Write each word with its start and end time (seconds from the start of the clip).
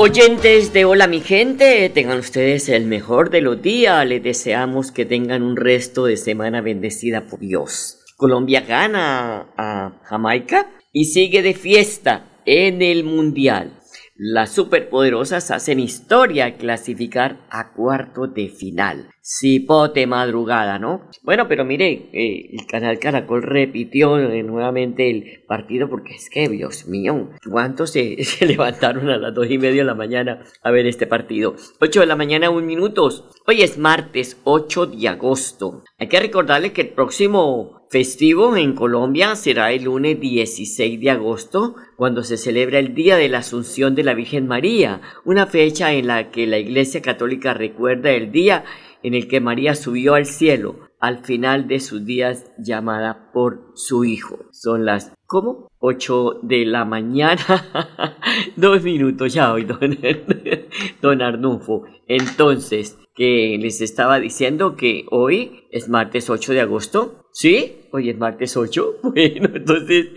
Oyentes 0.00 0.72
de 0.72 0.84
Hola 0.84 1.08
mi 1.08 1.18
gente, 1.20 1.90
tengan 1.92 2.20
ustedes 2.20 2.68
el 2.68 2.86
mejor 2.86 3.30
de 3.30 3.40
los 3.40 3.60
días. 3.60 4.06
Les 4.06 4.22
deseamos 4.22 4.92
que 4.92 5.04
tengan 5.04 5.42
un 5.42 5.56
resto 5.56 6.04
de 6.04 6.16
semana 6.16 6.60
bendecida 6.60 7.26
por 7.26 7.40
Dios. 7.40 8.04
Colombia 8.16 8.60
gana 8.60 9.48
a 9.56 10.00
Jamaica 10.04 10.70
y 10.92 11.06
sigue 11.06 11.42
de 11.42 11.52
fiesta 11.52 12.40
en 12.46 12.80
el 12.80 13.02
Mundial. 13.02 13.72
Las 14.14 14.52
superpoderosas 14.52 15.50
hacen 15.50 15.80
historia 15.80 16.44
al 16.44 16.58
clasificar 16.58 17.40
a 17.50 17.72
cuarto 17.72 18.28
de 18.28 18.50
final. 18.50 19.10
Cipote 19.30 20.06
madrugada, 20.06 20.78
¿no? 20.78 21.02
Bueno, 21.22 21.48
pero 21.48 21.62
mire, 21.62 22.08
eh, 22.14 22.48
el 22.50 22.64
canal 22.64 22.98
Caracol 22.98 23.42
repitió 23.42 24.18
eh, 24.18 24.42
nuevamente 24.42 25.10
el 25.10 25.42
partido 25.46 25.90
porque 25.90 26.14
es 26.14 26.30
que, 26.30 26.48
Dios 26.48 26.86
mío, 26.86 27.28
¿cuántos 27.46 27.90
se, 27.90 28.16
levantaron 28.46 29.10
a 29.10 29.18
las 29.18 29.34
dos 29.34 29.50
y 29.50 29.58
media 29.58 29.82
de 29.82 29.86
la 29.86 29.94
mañana 29.94 30.42
a 30.62 30.70
ver 30.70 30.86
este 30.86 31.06
partido? 31.06 31.56
8 31.78 32.00
de 32.00 32.06
la 32.06 32.16
mañana, 32.16 32.48
un 32.48 32.64
minutos. 32.64 33.26
Hoy 33.46 33.60
es 33.60 33.76
martes 33.76 34.40
8 34.44 34.86
de 34.86 35.08
agosto. 35.08 35.82
Hay 35.98 36.08
que 36.08 36.20
recordarle 36.20 36.72
que 36.72 36.80
el 36.80 36.88
próximo 36.88 37.86
festivo 37.90 38.56
en 38.56 38.74
Colombia 38.74 39.36
será 39.36 39.72
el 39.72 39.84
lunes 39.84 40.18
16 40.18 41.00
de 41.00 41.10
agosto, 41.10 41.74
cuando 41.96 42.22
se 42.22 42.38
celebra 42.38 42.78
el 42.78 42.94
Día 42.94 43.16
de 43.16 43.28
la 43.28 43.38
Asunción 43.38 43.94
de 43.94 44.04
la 44.04 44.14
Virgen 44.14 44.46
María, 44.46 45.02
una 45.26 45.46
fecha 45.46 45.92
en 45.92 46.06
la 46.06 46.30
que 46.30 46.46
la 46.46 46.58
Iglesia 46.58 47.02
Católica 47.02 47.52
recuerda 47.52 48.10
el 48.10 48.32
día 48.32 48.64
en 49.02 49.14
el 49.14 49.28
que 49.28 49.40
María 49.40 49.74
subió 49.74 50.14
al 50.14 50.26
cielo 50.26 50.88
al 51.00 51.24
final 51.24 51.68
de 51.68 51.80
sus 51.80 52.04
días 52.04 52.50
llamada 52.58 53.30
por 53.32 53.70
su 53.74 54.04
hijo. 54.04 54.46
Son 54.50 54.84
las, 54.84 55.12
¿cómo? 55.26 55.68
8 55.78 56.40
de 56.42 56.64
la 56.66 56.84
mañana. 56.84 58.16
Dos 58.56 58.82
minutos 58.82 59.32
ya 59.32 59.52
hoy, 59.52 59.64
don, 61.02 61.22
Arnulfo. 61.22 61.84
Entonces, 62.06 62.98
que 63.14 63.58
les 63.60 63.80
estaba 63.80 64.18
diciendo 64.18 64.76
que 64.76 65.04
hoy 65.10 65.64
es 65.70 65.88
martes 65.88 66.30
8 66.30 66.52
de 66.52 66.60
agosto. 66.60 67.26
¿Sí? 67.32 67.82
Hoy 67.92 68.10
es 68.10 68.18
martes 68.18 68.56
8. 68.56 68.96
Bueno, 69.02 69.50
entonces, 69.54 70.08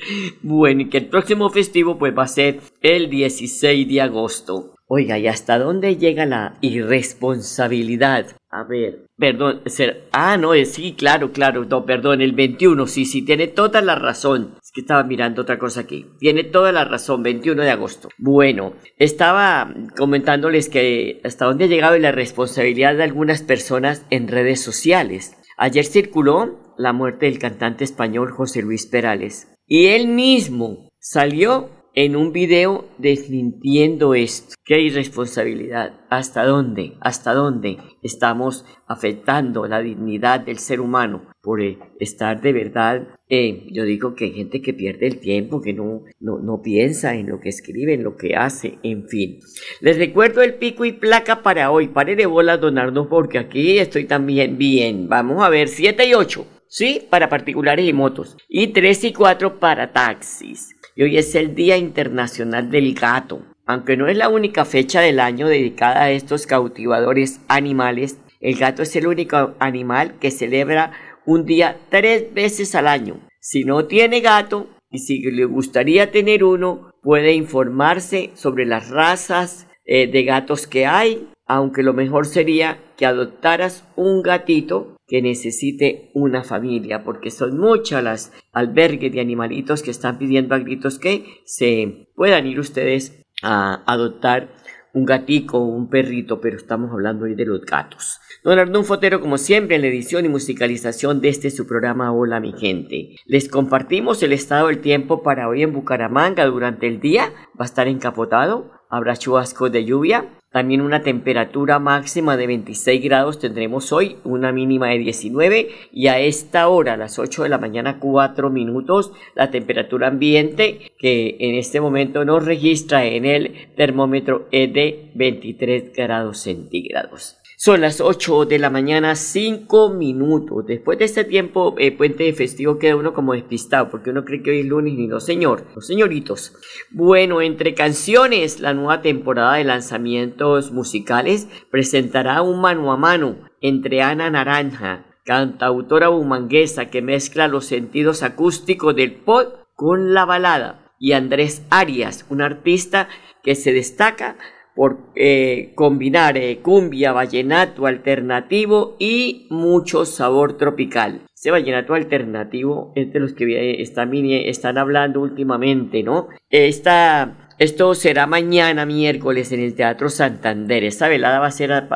bueno, 0.41 0.81
y 0.81 0.89
que 0.89 0.97
el 0.97 1.07
próximo 1.07 1.49
festivo 1.49 1.97
pues 1.99 2.17
va 2.17 2.23
a 2.23 2.27
ser 2.27 2.59
el 2.81 3.09
16 3.09 3.87
de 3.87 4.01
agosto. 4.01 4.70
Oiga, 4.93 5.17
¿y 5.17 5.25
hasta 5.27 5.57
dónde 5.57 5.95
llega 5.95 6.25
la 6.25 6.57
irresponsabilidad? 6.59 8.25
A 8.49 8.65
ver, 8.65 9.05
perdón, 9.17 9.61
ser, 9.65 10.09
ah, 10.11 10.35
no, 10.35 10.51
sí, 10.65 10.95
claro, 10.97 11.31
claro, 11.31 11.63
no, 11.63 11.85
perdón, 11.85 12.19
el 12.19 12.33
21, 12.33 12.85
sí, 12.87 13.05
sí, 13.05 13.21
tiene 13.21 13.47
toda 13.47 13.79
la 13.79 13.95
razón. 13.95 14.55
Es 14.61 14.69
que 14.73 14.81
estaba 14.81 15.05
mirando 15.05 15.43
otra 15.43 15.57
cosa 15.57 15.79
aquí. 15.79 16.07
Tiene 16.19 16.43
toda 16.43 16.73
la 16.73 16.83
razón, 16.83 17.23
21 17.23 17.63
de 17.63 17.71
agosto. 17.71 18.09
Bueno, 18.17 18.73
estaba 18.97 19.73
comentándoles 19.95 20.67
que 20.67 21.21
hasta 21.23 21.45
dónde 21.45 21.63
ha 21.63 21.69
llegado 21.69 21.97
la 21.97 22.11
responsabilidad 22.11 22.93
de 22.93 23.03
algunas 23.03 23.43
personas 23.43 24.05
en 24.09 24.27
redes 24.27 24.59
sociales. 24.61 25.37
Ayer 25.55 25.85
circuló 25.85 26.73
la 26.77 26.91
muerte 26.91 27.27
del 27.27 27.39
cantante 27.39 27.85
español 27.85 28.29
José 28.31 28.61
Luis 28.61 28.87
Perales 28.87 29.53
y 29.65 29.85
él 29.85 30.09
mismo 30.09 30.89
salió 30.99 31.80
en 31.93 32.15
un 32.15 32.31
video 32.31 32.85
desmintiendo 32.97 34.13
esto. 34.15 34.55
Qué 34.63 34.81
irresponsabilidad. 34.81 36.01
¿Hasta 36.09 36.45
dónde? 36.45 36.93
¿Hasta 37.01 37.33
dónde 37.33 37.77
estamos 38.01 38.65
afectando 38.87 39.67
la 39.67 39.81
dignidad 39.81 40.41
del 40.41 40.59
ser 40.59 40.79
humano 40.79 41.29
por 41.41 41.61
estar 41.99 42.41
de 42.41 42.53
verdad? 42.53 43.07
Eh, 43.27 43.67
yo 43.71 43.83
digo 43.83 44.15
que 44.15 44.25
hay 44.25 44.31
gente 44.31 44.61
que 44.61 44.73
pierde 44.73 45.07
el 45.07 45.19
tiempo, 45.19 45.61
que 45.61 45.73
no, 45.73 46.03
no, 46.19 46.39
no 46.39 46.61
piensa 46.61 47.15
en 47.15 47.29
lo 47.29 47.39
que 47.39 47.49
escribe, 47.49 47.93
en 47.93 48.03
lo 48.03 48.15
que 48.15 48.35
hace, 48.35 48.77
en 48.83 49.07
fin. 49.07 49.39
Les 49.79 49.97
recuerdo 49.97 50.41
el 50.41 50.55
pico 50.55 50.85
y 50.85 50.91
placa 50.91 51.41
para 51.41 51.71
hoy. 51.71 51.87
Pare 51.89 52.15
de 52.15 52.25
bolas, 52.25 52.61
donarnos, 52.61 53.07
porque 53.07 53.37
aquí 53.37 53.77
estoy 53.79 54.05
también 54.05 54.57
bien. 54.57 55.07
Vamos 55.07 55.43
a 55.43 55.49
ver, 55.49 55.67
7 55.67 56.05
y 56.07 56.13
8. 56.13 56.60
¿Sí? 56.73 57.05
Para 57.09 57.27
particulares 57.27 57.85
y 57.85 57.91
motos. 57.91 58.37
Y 58.47 58.67
3 58.67 59.03
y 59.03 59.13
4 59.13 59.59
para 59.59 59.91
taxis 59.91 60.73
y 60.95 61.03
hoy 61.03 61.17
es 61.17 61.35
el 61.35 61.53
Día 61.53 61.77
Internacional 61.77 62.71
del 62.71 62.93
Gato. 62.93 63.41
Aunque 63.65 63.97
no 63.97 64.07
es 64.07 64.15
la 64.15 64.29
única 64.29 64.63
fecha 64.63 65.01
del 65.01 65.19
año 65.19 65.47
dedicada 65.47 66.03
a 66.03 66.11
estos 66.11 66.47
cautivadores 66.47 67.41
animales, 67.47 68.17
el 68.39 68.55
gato 68.55 68.83
es 68.83 68.95
el 68.95 69.07
único 69.07 69.53
animal 69.59 70.15
que 70.19 70.31
celebra 70.31 70.93
un 71.25 71.45
día 71.45 71.77
tres 71.89 72.33
veces 72.33 72.73
al 72.73 72.87
año. 72.87 73.19
Si 73.39 73.63
no 73.63 73.85
tiene 73.85 74.21
gato 74.21 74.67
y 74.89 74.99
si 74.99 75.19
le 75.19 75.45
gustaría 75.45 76.11
tener 76.11 76.43
uno, 76.43 76.91
puede 77.01 77.33
informarse 77.33 78.31
sobre 78.33 78.65
las 78.65 78.89
razas 78.89 79.67
eh, 79.85 80.07
de 80.07 80.23
gatos 80.23 80.67
que 80.67 80.85
hay, 80.85 81.27
aunque 81.45 81.83
lo 81.83 81.93
mejor 81.93 82.25
sería 82.25 82.79
que 82.97 83.05
adoptaras 83.05 83.85
un 83.95 84.21
gatito 84.21 84.97
que 85.11 85.21
necesite 85.21 86.09
una 86.13 86.41
familia, 86.41 87.03
porque 87.03 87.31
son 87.31 87.59
muchas 87.59 88.01
las 88.01 88.31
albergues 88.53 89.11
de 89.11 89.19
animalitos 89.19 89.83
que 89.83 89.91
están 89.91 90.17
pidiendo 90.17 90.55
a 90.55 90.59
gritos 90.59 90.99
que 90.99 91.25
se 91.43 92.07
puedan 92.15 92.47
ir 92.47 92.61
ustedes 92.61 93.21
a 93.43 93.83
adoptar 93.91 94.55
un 94.93 95.03
gatico 95.03 95.57
o 95.57 95.65
un 95.65 95.89
perrito, 95.89 96.39
pero 96.39 96.55
estamos 96.55 96.91
hablando 96.93 97.25
hoy 97.25 97.35
de 97.35 97.45
los 97.45 97.59
gatos. 97.65 98.21
Don 98.45 98.57
Arnón 98.57 98.85
Fotero, 98.85 99.19
como 99.19 99.37
siempre, 99.37 99.75
en 99.75 99.81
la 99.81 99.89
edición 99.89 100.23
y 100.23 100.29
musicalización 100.29 101.19
de 101.19 101.27
este 101.27 101.51
su 101.51 101.67
programa 101.67 102.13
Hola 102.13 102.39
mi 102.39 102.53
gente. 102.53 103.17
Les 103.25 103.49
compartimos 103.49 104.23
el 104.23 104.31
estado 104.31 104.67
del 104.67 104.79
tiempo 104.79 105.23
para 105.23 105.49
hoy 105.49 105.61
en 105.61 105.73
Bucaramanga 105.73 106.45
durante 106.45 106.87
el 106.87 107.01
día. 107.01 107.33
Va 107.59 107.65
a 107.65 107.65
estar 107.65 107.89
encapotado, 107.89 108.71
habrá 108.89 109.17
chubascos 109.17 109.73
de 109.73 109.83
lluvia, 109.83 110.37
también 110.51 110.81
una 110.81 111.01
temperatura 111.01 111.79
máxima 111.79 112.35
de 112.35 112.47
26 112.47 113.03
grados 113.03 113.39
tendremos 113.39 113.91
hoy, 113.91 114.17
una 114.23 114.51
mínima 114.51 114.89
de 114.89 114.99
19 114.99 115.69
y 115.93 116.07
a 116.07 116.19
esta 116.19 116.67
hora, 116.67 116.97
las 116.97 117.19
8 117.19 117.43
de 117.43 117.49
la 117.49 117.57
mañana, 117.57 117.99
4 117.99 118.49
minutos, 118.49 119.13
la 119.33 119.49
temperatura 119.49 120.07
ambiente 120.07 120.91
que 120.97 121.37
en 121.39 121.55
este 121.55 121.79
momento 121.79 122.25
nos 122.25 122.45
registra 122.45 123.05
en 123.05 123.25
el 123.25 123.69
termómetro 123.75 124.47
es 124.51 124.73
de 124.73 125.11
23 125.15 125.93
grados 125.93 126.39
centígrados. 126.39 127.40
Son 127.63 127.79
las 127.79 128.01
8 128.01 128.45
de 128.45 128.57
la 128.57 128.71
mañana, 128.71 129.15
5 129.15 129.91
minutos. 129.91 130.65
Después 130.65 130.97
de 130.97 131.05
este 131.05 131.23
tiempo, 131.25 131.75
eh, 131.77 131.95
puente 131.95 132.23
de 132.23 132.33
festivo, 132.33 132.79
queda 132.79 132.95
uno 132.95 133.13
como 133.13 133.33
despistado, 133.33 133.91
porque 133.91 134.09
uno 134.09 134.25
cree 134.25 134.41
que 134.41 134.49
hoy 134.49 134.59
es 134.61 134.65
lunes 134.65 134.95
y 134.97 135.05
no, 135.05 135.19
señor, 135.19 135.67
los 135.75 135.85
señoritos. 135.85 136.55
Bueno, 136.89 137.39
entre 137.39 137.75
canciones, 137.75 138.61
la 138.61 138.73
nueva 138.73 139.03
temporada 139.03 139.57
de 139.57 139.63
lanzamientos 139.63 140.71
musicales 140.71 141.47
presentará 141.69 142.41
un 142.41 142.61
mano 142.61 142.91
a 142.91 142.97
mano 142.97 143.35
entre 143.61 144.01
Ana 144.01 144.31
Naranja, 144.31 145.05
cantautora 145.23 146.07
bumanguesa 146.07 146.89
que 146.89 147.03
mezcla 147.03 147.47
los 147.47 147.65
sentidos 147.65 148.23
acústicos 148.23 148.95
del 148.95 149.13
pop 149.13 149.53
con 149.75 150.15
la 150.15 150.25
balada, 150.25 150.95
y 150.97 151.11
Andrés 151.11 151.61
Arias, 151.69 152.25
un 152.29 152.41
artista 152.41 153.07
que 153.43 153.53
se 153.53 153.71
destaca 153.71 154.37
por 154.75 155.11
eh, 155.15 155.73
combinar 155.75 156.37
eh, 156.37 156.59
cumbia, 156.61 157.11
vallenato 157.11 157.85
alternativo 157.85 158.95
y 158.99 159.47
mucho 159.49 160.05
sabor 160.05 160.57
tropical. 160.57 161.21
Ese 161.35 161.51
vallenato 161.51 161.93
alternativo 161.93 162.93
es 162.95 163.11
de 163.11 163.19
los 163.19 163.33
que 163.33 163.45
eh, 163.45 163.81
están, 163.81 164.13
están 164.15 164.77
hablando 164.77 165.21
últimamente, 165.21 166.03
¿no? 166.03 166.29
Esta, 166.49 167.49
esto 167.59 167.93
será 167.95 168.27
mañana 168.27 168.85
miércoles 168.85 169.51
en 169.51 169.59
el 169.59 169.75
Teatro 169.75 170.09
Santander. 170.09 170.83
Esta 170.83 171.07
velada 171.07 171.39
va 171.39 171.47
a 171.47 171.51
ser 171.51 171.87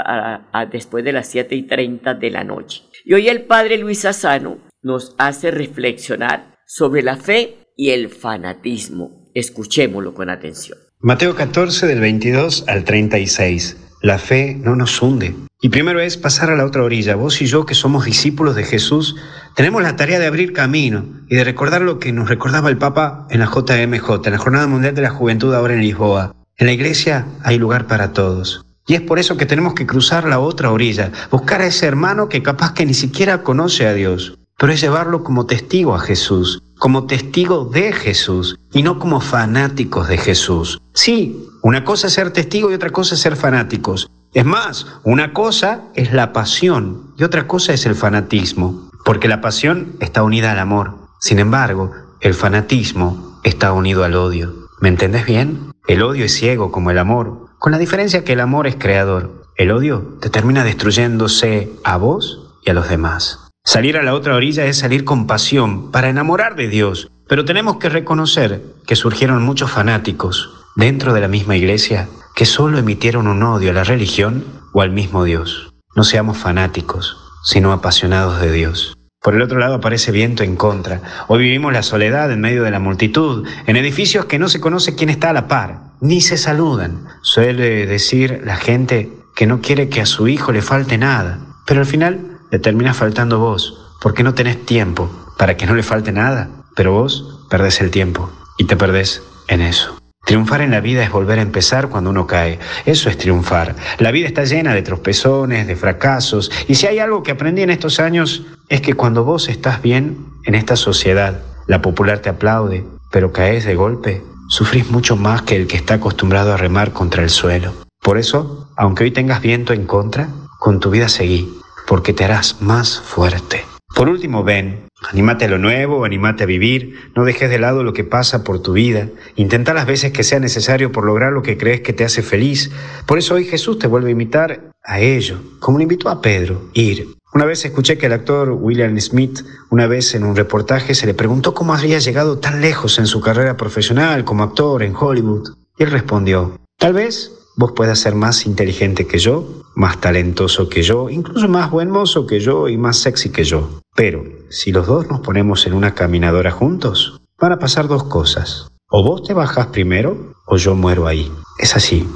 después 0.71 1.04
de 1.04 1.13
las 1.13 1.28
7 1.28 1.56
y 1.56 1.63
30 1.63 2.16
de 2.16 2.31
la 2.31 2.44
noche. 2.44 2.83
Y 3.06 3.13
hoy 3.13 3.30
el 3.30 3.44
padre 3.44 3.78
Luis 3.78 4.06
Asano 4.06 4.57
nos 4.81 5.16
hace 5.18 5.51
reflexionar 5.51 6.56
sobre 6.66 7.04
la 7.04 7.18
fe 7.18 7.56
y 7.75 7.92
el 7.92 8.10
fanatismo. 8.10 9.30
Escuchémoslo 9.33 10.13
con 10.13 10.30
atención. 10.30 10.85
Mateo 11.06 11.36
14 11.36 11.86
del 11.86 12.00
22 12.00 12.63
al 12.68 12.84
36. 12.84 13.78
La 14.02 14.18
fe 14.18 14.57
no 14.60 14.75
nos 14.75 15.00
hunde. 15.04 15.36
Y 15.62 15.69
primero 15.69 16.00
es 16.00 16.18
pasar 16.18 16.50
a 16.50 16.56
la 16.56 16.66
otra 16.66 16.81
orilla. 16.81 17.16
Vos 17.16 17.44
y 17.44 17.46
yo, 17.46 17.68
que 17.68 17.75
somos 17.75 18.06
discípulos 18.06 18.56
de 18.56 18.63
Jesús, 18.63 19.16
tenemos 19.56 19.84
la 19.84 19.96
tarea 19.96 20.18
de 20.18 20.25
abrir 20.25 20.52
camino 20.52 21.06
y 21.30 21.36
de 21.36 21.44
recordar 21.44 21.84
lo 21.84 22.00
que 22.00 22.12
nos 22.12 22.28
recordaba 22.28 22.72
el 22.72 22.80
Papa 22.80 23.28
en 23.30 23.42
la 23.42 23.46
JMJ, 23.46 24.25
en 24.25 24.31
la 24.31 24.40
Jornada 24.40 24.66
Mundial 24.66 24.96
de 24.96 25.04
la 25.04 25.12
Juventud 25.12 25.54
ahora 25.54 25.75
en 25.75 25.81
Lisboa. 25.81 26.34
En 26.57 26.66
la 26.66 26.74
iglesia 26.74 27.28
hay 27.44 27.60
lugar 27.60 27.86
para 27.86 28.12
todos. 28.12 28.66
Y 28.88 28.96
es 28.96 29.02
por 29.02 29.19
eso 29.19 29.38
que 29.38 29.46
tenemos 29.46 29.75
que 29.75 29.86
cruzar 29.86 30.28
la 30.28 30.40
otra 30.40 30.72
orilla, 30.72 31.12
buscar 31.30 31.62
a 31.62 31.68
ese 31.68 31.86
hermano 31.86 32.30
que 32.30 32.42
capaz 32.42 32.74
que 32.74 32.88
ni 32.88 32.96
siquiera 32.96 33.44
conoce 33.44 33.86
a 33.86 33.94
Dios, 33.94 34.40
pero 34.57 34.74
es 34.74 34.81
llevarlo 34.81 35.24
como 35.24 35.46
testigo 35.46 35.94
a 35.94 36.00
Jesús, 36.00 36.63
como 36.77 37.06
testigo 37.06 37.66
de 37.66 37.94
Jesús 37.94 38.57
y 38.74 38.83
no 38.83 39.00
como 39.00 39.22
fanáticos 39.22 40.07
de 40.07 40.18
Jesús. 40.18 40.81
Sí, 40.94 41.48
una 41.62 41.83
cosa 41.83 42.07
es 42.07 42.13
ser 42.13 42.31
testigo 42.31 42.72
y 42.72 42.74
otra 42.74 42.92
cosa 42.92 43.16
es 43.16 43.22
ser 43.22 43.36
fanáticos. 43.36 44.10
Es 44.33 44.45
más, 44.45 44.86
una 45.04 45.33
cosa 45.33 45.86
es 45.95 46.12
la 46.12 46.33
pasión 46.33 47.13
y 47.18 47.24
otra 47.24 47.48
cosa 47.48 47.74
es 47.74 47.86
el 47.86 47.95
fanatismo, 47.95 48.89
porque 49.06 49.27
la 49.27 49.42
pasión 49.42 49.95
está 50.00 50.24
unida 50.24 50.51
al 50.51 50.60
amor. 50.60 50.95
Sin 51.19 51.39
embargo, 51.39 51.92
el 52.19 52.33
fanatismo 52.33 53.39
está 53.44 53.71
unido 53.71 54.04
al 54.04 54.16
odio. 54.16 54.54
¿Me 54.81 54.89
entendés 54.89 55.25
bien? 55.25 55.71
El 55.88 56.04
odio 56.04 56.25
es 56.25 56.33
ciego 56.33 56.71
como 56.71 56.92
el 56.92 56.98
amor, 56.98 57.48
con 57.60 57.71
la 57.71 57.78
diferencia 57.78 58.24
que 58.24 58.33
el 58.33 58.42
amor 58.42 58.68
es 58.68 58.75
creador. 58.75 59.45
El 59.56 59.71
odio 59.71 60.18
te 60.19 60.30
termina 60.30 60.63
destruyéndose 60.63 61.71
a 61.83 61.95
vos 61.98 62.51
y 62.66 62.71
a 62.71 62.74
los 62.74 62.89
demás. 62.89 63.44
Salir 63.68 63.98
a 63.98 64.04
la 64.04 64.14
otra 64.14 64.36
orilla 64.36 64.68
es 64.68 64.78
salir 64.78 65.04
con 65.06 65.26
pasión 65.26 65.92
para 65.92 66.08
enamorar 66.08 66.56
de 66.56 66.68
Dios, 66.68 67.10
pero 67.28 67.46
tenemos 67.46 67.78
que 67.78 67.90
reconocer 67.90 68.62
que 68.86 68.96
surgieron 68.96 69.42
muchos 69.42 69.72
fanáticos 69.72 70.52
dentro 70.76 71.14
de 71.14 71.22
la 71.22 71.28
misma 71.28 71.58
iglesia 71.58 72.08
que 72.36 72.46
solo 72.46 72.78
emitieron 72.78 73.28
un 73.28 73.42
odio 73.42 73.72
a 73.72 73.74
la 73.74 73.84
religión 73.84 74.46
o 74.72 74.82
al 74.82 74.92
mismo 74.92 75.24
Dios. 75.24 75.74
No 75.96 76.04
seamos 76.04 76.38
fanáticos, 76.38 77.18
sino 77.44 77.74
apasionados 77.74 78.40
de 78.40 78.52
Dios. 78.52 78.94
Por 79.20 79.34
el 79.34 79.42
otro 79.42 79.58
lado 79.58 79.74
aparece 79.74 80.12
viento 80.12 80.44
en 80.44 80.58
contra. 80.58 81.02
Hoy 81.28 81.40
vivimos 81.40 81.74
la 81.74 81.82
soledad 81.82 82.32
en 82.32 82.42
medio 82.42 82.62
de 82.62 82.70
la 82.70 82.80
multitud, 82.80 83.48
en 83.66 83.78
edificios 83.78 84.26
que 84.26 84.38
no 84.38 84.48
se 84.48 84.62
conoce 84.62 84.94
quién 84.94 85.10
está 85.10 85.32
a 85.32 85.34
la 85.34 85.48
par, 85.48 85.96
ni 86.02 86.22
se 86.22 86.38
saludan. 86.38 87.08
Suele 87.24 87.88
decir 87.88 88.42
la 88.46 88.58
gente 88.58 89.12
que 89.36 89.48
no 89.48 89.60
quiere 89.60 89.90
que 89.90 90.02
a 90.02 90.06
su 90.06 90.28
hijo 90.28 90.52
le 90.52 90.62
falte 90.62 91.00
nada, 91.00 91.40
pero 91.66 91.80
al 91.80 91.88
final 91.88 92.35
le 92.56 92.60
terminas 92.60 92.96
faltando 92.96 93.38
vos, 93.38 93.78
porque 94.00 94.24
no 94.24 94.34
tenés 94.34 94.66
tiempo 94.66 95.10
para 95.38 95.57
que 95.57 95.66
no 95.66 95.75
le 95.75 95.84
falte 95.84 96.13
nada, 96.13 96.50
pero 96.74 96.94
vos 96.94 97.46
perdés 97.50 97.81
el 97.81 97.92
tiempo 97.92 98.31
y 98.57 98.63
te 98.63 98.78
perdés 98.78 99.22
en 99.50 99.60
eso. 99.60 99.98
Triunfar 100.24 100.62
en 100.62 100.72
la 100.72 100.80
vida 100.80 101.04
es 101.04 101.12
volver 101.12 101.40
a 101.40 101.42
empezar 101.42 101.90
cuando 101.90 102.12
uno 102.12 102.28
cae. 102.28 102.60
Eso 102.86 103.10
es 103.10 103.18
triunfar. 103.18 103.75
La 104.00 104.12
vida 104.12 104.28
está 104.28 104.46
llena 104.46 104.74
de 104.74 104.84
tropezones, 104.84 105.68
de 105.68 105.75
fracasos. 105.75 106.50
Y 106.69 106.75
si 106.75 106.88
hay 106.88 107.00
algo 107.00 107.24
que 107.24 107.31
aprendí 107.31 107.62
en 107.62 107.72
estos 107.72 108.00
años 108.00 108.44
es 108.69 108.80
que 108.80 108.94
cuando 108.94 109.25
vos 109.25 109.50
estás 109.50 109.81
bien 109.81 110.25
en 110.46 110.56
esta 110.56 110.78
sociedad, 110.78 111.42
la 111.68 111.81
popular 111.81 112.19
te 112.19 112.30
aplaude, 112.30 112.86
pero 113.12 113.34
caes 113.34 113.66
de 113.66 113.75
golpe, 113.75 114.24
sufrís 114.48 114.90
mucho 114.90 115.18
más 115.18 115.42
que 115.42 115.57
el 115.57 115.68
que 115.68 115.75
está 115.75 115.96
acostumbrado 115.96 116.54
a 116.54 116.57
remar 116.57 116.94
contra 116.94 117.22
el 117.22 117.30
suelo. 117.30 117.74
Por 118.02 118.18
eso, 118.18 118.72
aunque 118.78 119.04
hoy 119.04 119.12
tengas 119.12 119.42
viento 119.42 119.74
en 119.74 119.86
contra, 119.86 120.30
con 120.57 120.80
tu 120.80 120.90
vida 120.90 121.10
seguí 121.10 121.52
porque 121.88 122.14
te 122.14 122.24
harás 122.24 122.62
más 122.62 123.00
fuerte. 123.00 123.66
Por 123.96 124.10
último, 124.10 124.44
ven, 124.44 124.90
anímate 125.10 125.46
a 125.46 125.48
lo 125.48 125.58
nuevo, 125.58 126.04
anímate 126.04 126.44
a 126.44 126.48
vivir, 126.48 127.12
no 127.16 127.24
dejes 127.24 127.50
de 127.50 127.60
lado 127.60 127.82
lo 127.82 127.94
que 127.94 128.04
pasa 128.04 128.44
por 128.44 128.62
tu 128.62 128.74
vida, 128.74 129.08
intenta 129.38 129.74
las 129.74 129.86
veces 129.86 130.12
que 130.12 130.24
sea 130.24 130.40
necesario 130.40 130.92
por 130.92 131.06
lograr 131.06 131.32
lo 131.32 131.44
que 131.44 131.58
crees 131.58 131.80
que 131.80 131.94
te 131.94 132.04
hace 132.04 132.22
feliz. 132.22 132.72
Por 133.06 133.18
eso 133.18 133.36
hoy 133.36 133.46
Jesús 133.46 133.80
te 133.80 133.88
vuelve 133.88 134.10
a 134.10 134.12
invitar 134.12 134.72
a 134.84 135.00
ello, 135.00 135.40
como 135.60 135.78
le 135.78 135.84
invitó 135.84 136.10
a 136.10 136.22
Pedro, 136.22 136.70
ir. 136.74 137.16
Una 137.34 137.46
vez 137.46 137.64
escuché 137.64 137.98
que 137.98 138.06
el 138.06 138.14
actor 138.14 138.52
William 138.52 139.00
Smith, 139.00 139.42
una 139.70 139.88
vez 139.88 140.14
en 140.16 140.24
un 140.24 140.36
reportaje, 140.36 140.96
se 140.96 141.06
le 141.06 141.14
preguntó 141.14 141.54
cómo 141.54 141.74
había 141.74 142.00
llegado 142.00 142.40
tan 142.40 142.62
lejos 142.62 142.98
en 143.00 143.08
su 143.08 143.22
carrera 143.22 143.56
profesional 143.58 144.26
como 144.26 144.44
actor 144.44 144.84
en 144.84 144.96
Hollywood. 144.96 145.50
Y 145.78 145.84
él 145.84 145.92
respondió, 145.92 146.60
tal 146.78 146.94
vez 146.94 147.31
Vos 147.57 147.72
puedas 147.75 148.00
ser 148.00 148.16
más 148.16 148.46
inteligente 148.46 149.07
que 149.07 149.18
yo, 149.18 149.63
más 149.75 150.02
talentoso 150.02 150.68
que 150.68 150.84
yo, 150.84 151.10
incluso 151.10 151.48
más 151.48 151.72
buen 151.72 151.90
mozo 151.90 152.28
que 152.28 152.40
yo 152.40 152.68
y 152.68 152.78
más 152.78 152.98
sexy 152.98 153.30
que 153.30 153.44
yo. 153.44 153.81
Pero 153.96 154.24
si 154.50 154.72
los 154.72 154.88
dos 154.88 155.07
nos 155.07 155.22
ponemos 155.22 155.66
en 155.66 155.74
una 155.74 155.94
caminadora 155.96 156.52
juntos, 156.52 157.22
van 157.40 157.54
a 157.54 157.60
pasar 157.60 157.88
dos 157.88 158.04
cosas. 158.04 158.68
O 158.90 159.04
vos 159.04 159.24
te 159.24 159.34
bajas 159.34 159.68
primero 159.68 160.34
o 160.46 160.57
yo 160.57 160.75
muero 160.75 161.07
ahí. 161.07 161.31
Es 161.57 161.75
así. 161.75 162.07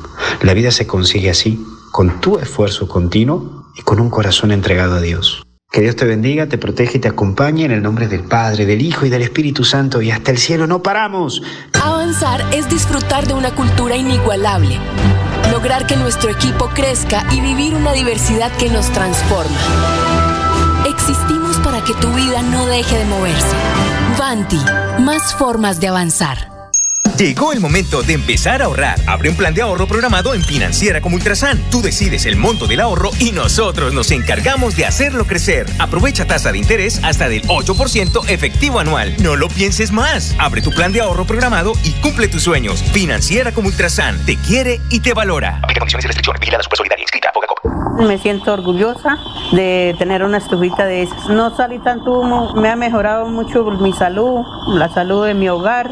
La 0.41 0.53
vida 0.53 0.71
se 0.71 0.87
consigue 0.87 1.29
así, 1.29 1.65
con 1.91 2.19
tu 2.21 2.37
esfuerzo 2.37 2.87
continuo 2.87 3.65
y 3.75 3.81
con 3.81 3.99
un 3.99 4.09
corazón 4.09 4.51
entregado 4.51 4.95
a 4.95 5.01
Dios. 5.01 5.43
Que 5.71 5.81
Dios 5.81 5.95
te 5.95 6.05
bendiga, 6.05 6.47
te 6.47 6.57
protege 6.57 6.97
y 6.97 7.01
te 7.01 7.09
acompañe 7.09 7.63
en 7.63 7.71
el 7.71 7.83
nombre 7.83 8.07
del 8.07 8.23
Padre, 8.23 8.65
del 8.65 8.81
Hijo 8.81 9.05
y 9.05 9.09
del 9.09 9.21
Espíritu 9.21 9.63
Santo 9.63 10.01
y 10.01 10.09
hasta 10.09 10.31
el 10.31 10.39
cielo 10.39 10.65
no 10.65 10.81
paramos. 10.81 11.43
Avanzar 11.79 12.43
es 12.51 12.67
disfrutar 12.67 13.27
de 13.27 13.35
una 13.35 13.53
cultura 13.53 13.95
inigualable, 13.95 14.79
lograr 15.59 15.85
que 15.85 15.97
nuestro 15.97 16.29
equipo 16.29 16.69
crezca 16.69 17.25
y 17.33 17.41
vivir 17.41 17.75
una 17.75 17.91
diversidad 17.91 18.49
que 18.53 18.69
nos 18.69 18.89
transforma. 18.93 19.57
Existimos 20.87 21.57
para 21.57 21.83
que 21.83 21.93
tu 21.95 22.07
vida 22.13 22.41
no 22.43 22.65
deje 22.65 22.97
de 22.97 23.03
moverse. 23.03 23.55
Vanti, 24.17 24.61
más 24.99 25.33
formas 25.33 25.81
de 25.81 25.89
avanzar. 25.89 26.58
Llegó 27.19 27.51
el 27.51 27.59
momento 27.59 28.01
de 28.01 28.13
empezar 28.13 28.61
a 28.61 28.65
ahorrar. 28.65 28.97
Abre 29.05 29.29
un 29.29 29.35
plan 29.35 29.53
de 29.53 29.61
ahorro 29.61 29.87
programado 29.87 30.33
en 30.33 30.41
Financiera 30.41 31.01
como 31.01 31.17
Ultrasan. 31.17 31.61
Tú 31.69 31.81
decides 31.81 32.25
el 32.25 32.37
monto 32.37 32.65
del 32.65 32.79
ahorro 32.79 33.11
y 33.19 33.33
nosotros 33.33 33.93
nos 33.93 34.11
encargamos 34.11 34.77
de 34.77 34.85
hacerlo 34.85 35.25
crecer. 35.25 35.65
Aprovecha 35.79 36.25
tasa 36.25 36.53
de 36.53 36.59
interés 36.59 37.03
hasta 37.03 37.27
del 37.27 37.41
8% 37.43 38.29
efectivo 38.29 38.79
anual. 38.79 39.17
No 39.21 39.35
lo 39.35 39.49
pienses 39.49 39.91
más. 39.91 40.33
Abre 40.39 40.61
tu 40.61 40.71
plan 40.71 40.93
de 40.93 41.01
ahorro 41.01 41.25
programado 41.25 41.73
y 41.83 41.91
cumple 42.01 42.29
tus 42.29 42.43
sueños. 42.43 42.81
Financiera 42.93 43.51
como 43.51 43.67
Ultrasan. 43.67 44.25
Te 44.25 44.37
quiere 44.37 44.79
y 44.89 45.01
te 45.01 45.13
valora. 45.13 45.59
Aplica 45.61 45.81
condiciones 45.81 46.05
y 46.05 46.07
restricciones. 46.07 46.39
Vigilada 46.39 46.63
Solidaria. 46.73 47.03
Inscrita. 47.03 47.33
Me 47.99 48.17
siento 48.17 48.53
orgullosa 48.53 49.17
de 49.51 49.93
tener 49.99 50.23
una 50.23 50.37
estufita 50.37 50.85
de 50.85 51.03
esas. 51.03 51.27
No 51.27 51.53
salí 51.57 51.79
tanto 51.79 52.17
humo. 52.17 52.53
Me 52.53 52.69
ha 52.69 52.77
mejorado 52.77 53.27
mucho 53.27 53.65
mi 53.65 53.91
salud, 53.91 54.45
la 54.69 54.87
salud 54.87 55.25
de 55.25 55.33
mi 55.33 55.49
hogar. 55.49 55.91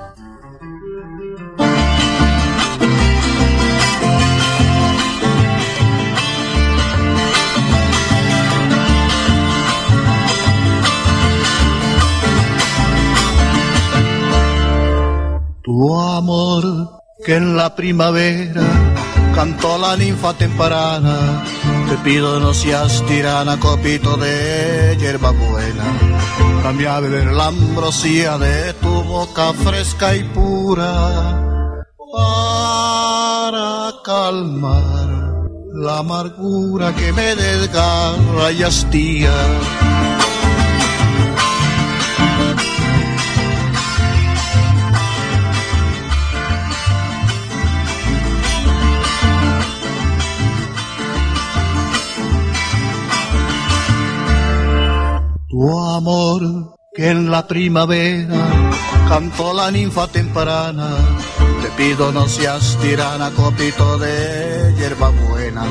En 17.31 17.55
la 17.55 17.75
primavera 17.75 18.63
cantó 19.33 19.77
la 19.77 19.95
ninfa 19.95 20.33
temprana. 20.33 21.43
Te 21.89 21.97
pido 21.97 22.39
no 22.39 22.53
seas 22.53 23.03
tirana, 23.05 23.59
copito 23.59 24.17
de 24.17 24.97
hierba 24.99 25.31
buena. 25.31 25.83
Dame 26.63 26.87
a 26.87 26.99
beber 26.99 27.31
la 27.31 27.47
ambrosía 27.47 28.37
de 28.37 28.73
tu 28.73 29.03
boca 29.03 29.53
fresca 29.53 30.15
y 30.15 30.23
pura 30.23 31.71
para 32.13 33.91
calmar 34.03 35.09
la 35.73 35.99
amargura 35.99 36.93
que 36.93 37.13
me 37.13 37.35
desgarra 37.35 38.51
y 38.51 38.63
hastía. 38.63 39.33
Tu 55.61 55.79
amor 55.79 56.41
que 56.91 57.11
en 57.11 57.29
la 57.29 57.47
primavera 57.47 58.71
cantó 59.07 59.53
la 59.53 59.69
ninfa 59.69 60.07
temprana. 60.07 60.89
Te 61.61 61.69
pido 61.77 62.11
no 62.11 62.27
seas 62.27 62.79
tirana, 62.81 63.29
copito 63.29 63.99
de 63.99 64.73
hierba 64.75 65.09
buena. 65.09 65.63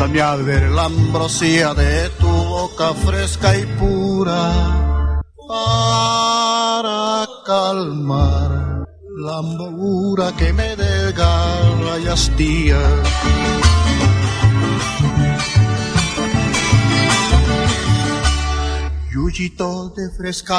Dame 0.00 0.22
a 0.22 0.36
ver 0.36 0.70
la 0.70 0.84
ambrosía 0.84 1.74
de 1.74 2.08
tu 2.18 2.28
boca 2.28 2.94
fresca 2.94 3.58
y 3.58 3.66
pura 3.78 5.12
para 5.46 7.28
calmar 7.44 8.86
la 9.18 9.36
amargura 9.36 10.32
que 10.34 10.50
me 10.54 10.76
desgarra 10.76 11.98
y 12.02 12.08
hastía. 12.08 12.80